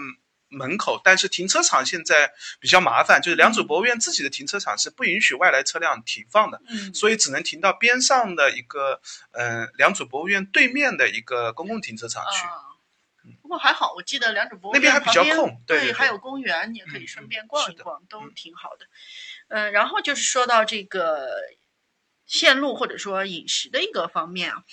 [0.50, 9.02] 门口，但是停车场现在比较麻烦，就是良渚博物院自己的停车场是不允许外来车辆停放的，嗯，所以只能停到边上的一个，
[9.32, 12.46] 嗯，良渚博物院对面的一个公共停车场去。
[12.46, 12.69] 不
[13.50, 15.36] 过还好，我记得良渚博物院旁边
[15.66, 18.86] 对还有公园，你也可以顺便逛一逛，都挺好的。
[19.50, 21.28] 嗯，然后就是说到这个
[22.26, 24.64] 线路或者说饮食的一个方面啊，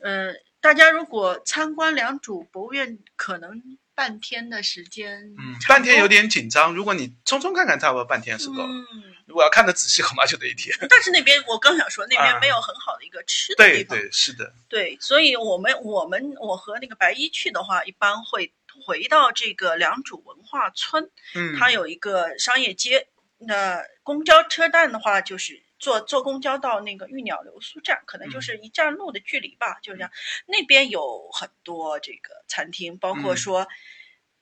[0.00, 6.74] 嗯，呃，大家如果参观良渚博物院，可能半天的时间，嗯，半天有点紧张。
[6.74, 8.62] 如果你匆匆看看，差不多半天是够。
[8.62, 8.84] 嗯。
[9.26, 10.76] 如果要看的仔细，恐怕就得一天。
[10.90, 13.96] 但是那边我刚想说，那边没有很好的一个吃的地方。
[13.96, 14.52] 对对是的。
[14.68, 18.52] 对，所以我们我们我和那个白衣去的话，一般会
[18.84, 21.10] 回到这个良渚文化村。
[21.34, 21.56] 嗯。
[21.58, 23.08] 它有一个商业街。
[23.46, 30.10] 那公交车站的话，就是坐坐公交到那个玉鸟流苏站，可能就是一站路的距离吧，就是这样。
[30.46, 33.68] 那边有很多这个餐厅，包括说。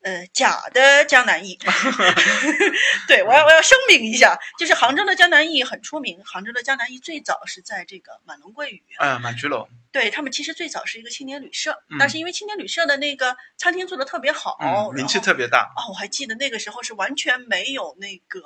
[0.04, 1.56] 呃，假的江南忆，
[3.06, 6.20] 对我要我要声明一下，就是杭州的江南忆很出名。
[6.24, 9.68] 杭州的江南忆最早是在这个满龙桂屿，嗯，满居楼。
[9.92, 15.72] 对他们其实最早是一个青年旅社，但是因为青年旅社的那个餐厅做的特别好，名气特别大。
[15.76, 18.40] 哦，我还记得那个时候是完全没有那个。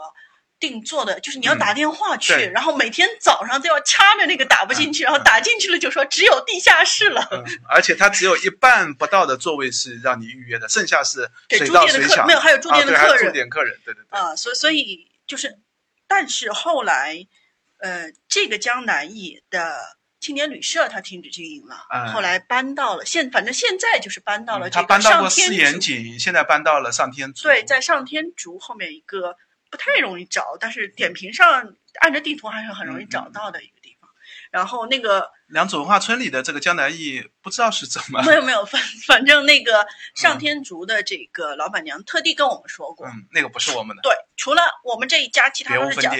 [0.58, 7.28] 定做的就是你要打电话去，然后每天早上都要掐着那个打不进去，然后打进去了就说只有地下室了。
[7.68, 12.26] 而且它只有一半不到的座位是让你预约的，剩下是水到水抢。
[12.26, 13.26] 没有，还有住店的客人。
[13.26, 14.18] 住店客人，对对对。
[14.18, 15.58] 啊，所所以就是，
[16.08, 17.26] 但是后来，
[17.80, 21.76] 呃，这个江南忆的青年旅社它停止经营了，
[22.14, 25.78] 后来搬到了现，反正现在就是搬到了这个上天竹。
[25.80, 27.42] 景，现在搬到了上天竹。
[27.42, 29.36] 对，在上天竹后面一个。
[29.70, 34.10] 不太容易找，但是点评上按着地图还是很容易找到的一个地方。
[34.50, 44.02] 然后那个良渚文化村里的这个江南驿，不知道是怎么没有没有，反反正那个上天竺的这个老板娘特地跟我们说过，嗯，那个不是我们的。
[44.02, 46.14] 对，除了我们这一家，其他都是讲。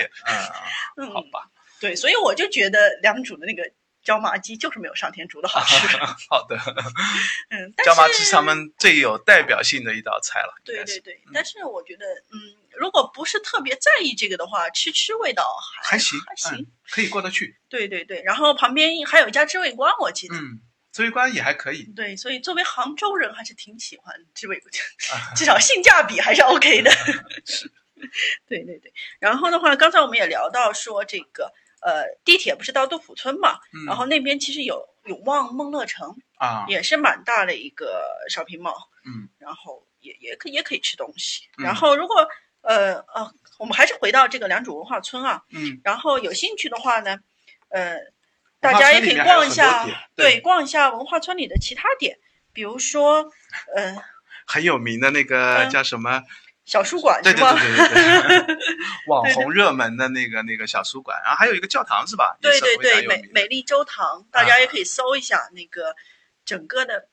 [0.96, 1.50] 嗯，好吧。
[1.80, 3.62] 对，所以我就觉得良渚的那个。
[4.06, 5.96] 椒麻鸡就是没有上天竺的好吃。
[6.30, 6.56] 好的，
[7.50, 10.54] 嗯，椒麻鸡是他们最有代表性的一道菜了。
[10.64, 12.38] 对对对，但是我觉得，嗯，
[12.78, 15.44] 如果不是特别在意这个的话，吃吃味道
[15.82, 17.56] 还还行，还行，可以过得去。
[17.68, 20.36] 对对对，然后旁边还有一家知味观，我记得。
[20.36, 20.60] 嗯，
[20.92, 21.84] 知味观也还可以。
[21.94, 24.72] 对，所以作为杭州人，还是挺喜欢知味观，
[25.36, 26.90] 至少性价比还是 OK 的。
[27.44, 27.70] 是，
[28.46, 28.92] 对对对。
[29.18, 31.52] 然后的话，刚才我们也聊到说这个。
[31.82, 33.60] 呃，地铁不是到杜甫村嘛？
[33.86, 38.88] 然后那边其实有永旺梦乐城啊，也是蛮大的一个 shopping mall。
[39.04, 41.42] 嗯，然后也也可也可以吃东西。
[41.58, 42.26] 然后如果
[42.66, 45.42] 呃呃，我们还是回到这个良渚文化村啊。
[45.50, 45.80] 嗯。
[45.84, 47.16] 然后有兴趣的话呢，
[47.68, 47.96] 呃，
[48.60, 52.18] 大家也可以逛一下，对，逛一下文化村里的其他点，
[52.52, 53.30] 比如说
[53.74, 53.96] 呃，
[54.46, 56.22] 很有名的那个叫什么？
[56.64, 57.52] 小书馆是吗？
[57.54, 58.56] 对对对对对，
[59.06, 62.36] 网红热门的那个那个小书馆，然后还有一个教堂是吧？
[62.40, 65.94] 对对对，美美丽周堂，大家也可以搜一下那个
[66.44, 67.06] 整个的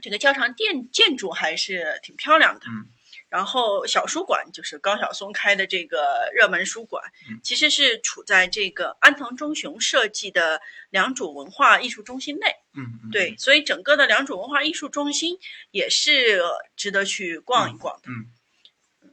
[0.00, 2.60] 这个教堂建建筑还是挺漂亮的。
[2.68, 2.86] 嗯。
[3.32, 7.02] 然后小书馆就是高晓松开的这个热门书馆，
[7.42, 10.60] 其实是处在这个安藤忠雄设计的
[10.90, 12.56] 良渚文化艺术中心内。
[12.74, 13.08] 嗯。
[13.10, 15.38] 对，所以整个的良渚文化艺术中心
[15.70, 16.42] 也是
[16.76, 18.10] 值得去逛一逛的。
[18.10, 19.10] 嗯。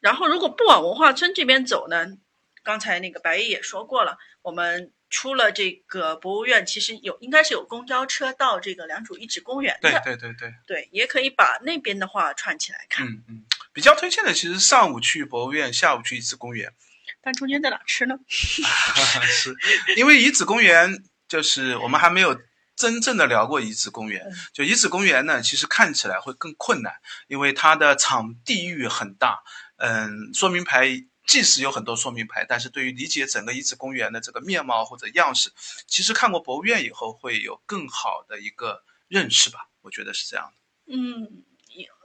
[0.00, 2.18] 然后，如果不往文化村这边走呢？
[2.64, 9.90] 刚才那个白衣也说过了，我们出了这个博物院，其实有应该是有公交车到这个良渚遗址公园的。
[9.90, 10.54] 对对对对。
[10.64, 13.04] 对，也可以把那边的话串起来看。
[13.06, 16.72] 嗯嗯，比较推荐的其实上午去博物院，下午去遗址公园。
[17.20, 18.16] 但中间在哪吃呢？
[18.26, 19.54] 是
[19.96, 22.36] 因为遗址公园就是我们还没有
[22.74, 24.26] 真正的聊过遗址公园。
[24.52, 26.94] 就遗址公园呢，其实看起来会更困难，
[27.28, 29.42] 因为它的场地域很大。
[29.76, 35.52] 嗯，说明牌即使有很多说明牌，但是对于理解整个遗址公园的这个面貌或者样式，
[35.86, 39.68] 其实看过博物院以后会有更好的一个认识吧。
[39.82, 40.94] 我觉得是这样的。
[40.96, 41.44] 嗯。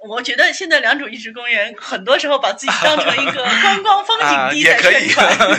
[0.08, 5.08] 我觉得现在良渚遗址公园很多时候把自己当成一个观光风景地 也可以，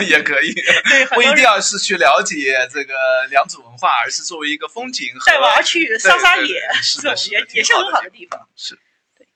[0.09, 2.93] 也可以，对，不一定要是去了解这个
[3.29, 6.61] 良渚文化，而是作为一个风景带娃去撒撒野，
[6.95, 8.47] 这种也也是很好的地方。
[8.55, 8.77] 是，
[9.17, 9.27] 对，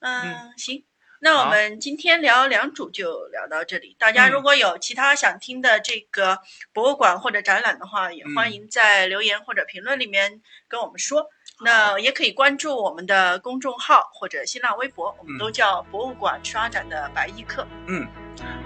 [0.00, 0.84] 嗯，行，
[1.20, 3.96] 那我们今天聊良渚就聊到这里。
[3.98, 6.40] 大家如果有其他想听的这个
[6.72, 11.28] 博物馆或者展览的话，也欢迎在留言或者评论里面跟我们说。
[11.60, 17.66] 那也可以关注我们的公众号或者新浪微博，我们都叫博物馆刷展的白衣客。
[17.86, 18.06] 嗯，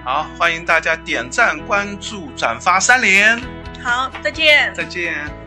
[0.05, 3.41] 好，欢迎大家点赞、关注、转发三连。
[3.83, 4.73] 好，再见。
[4.75, 5.42] 再见。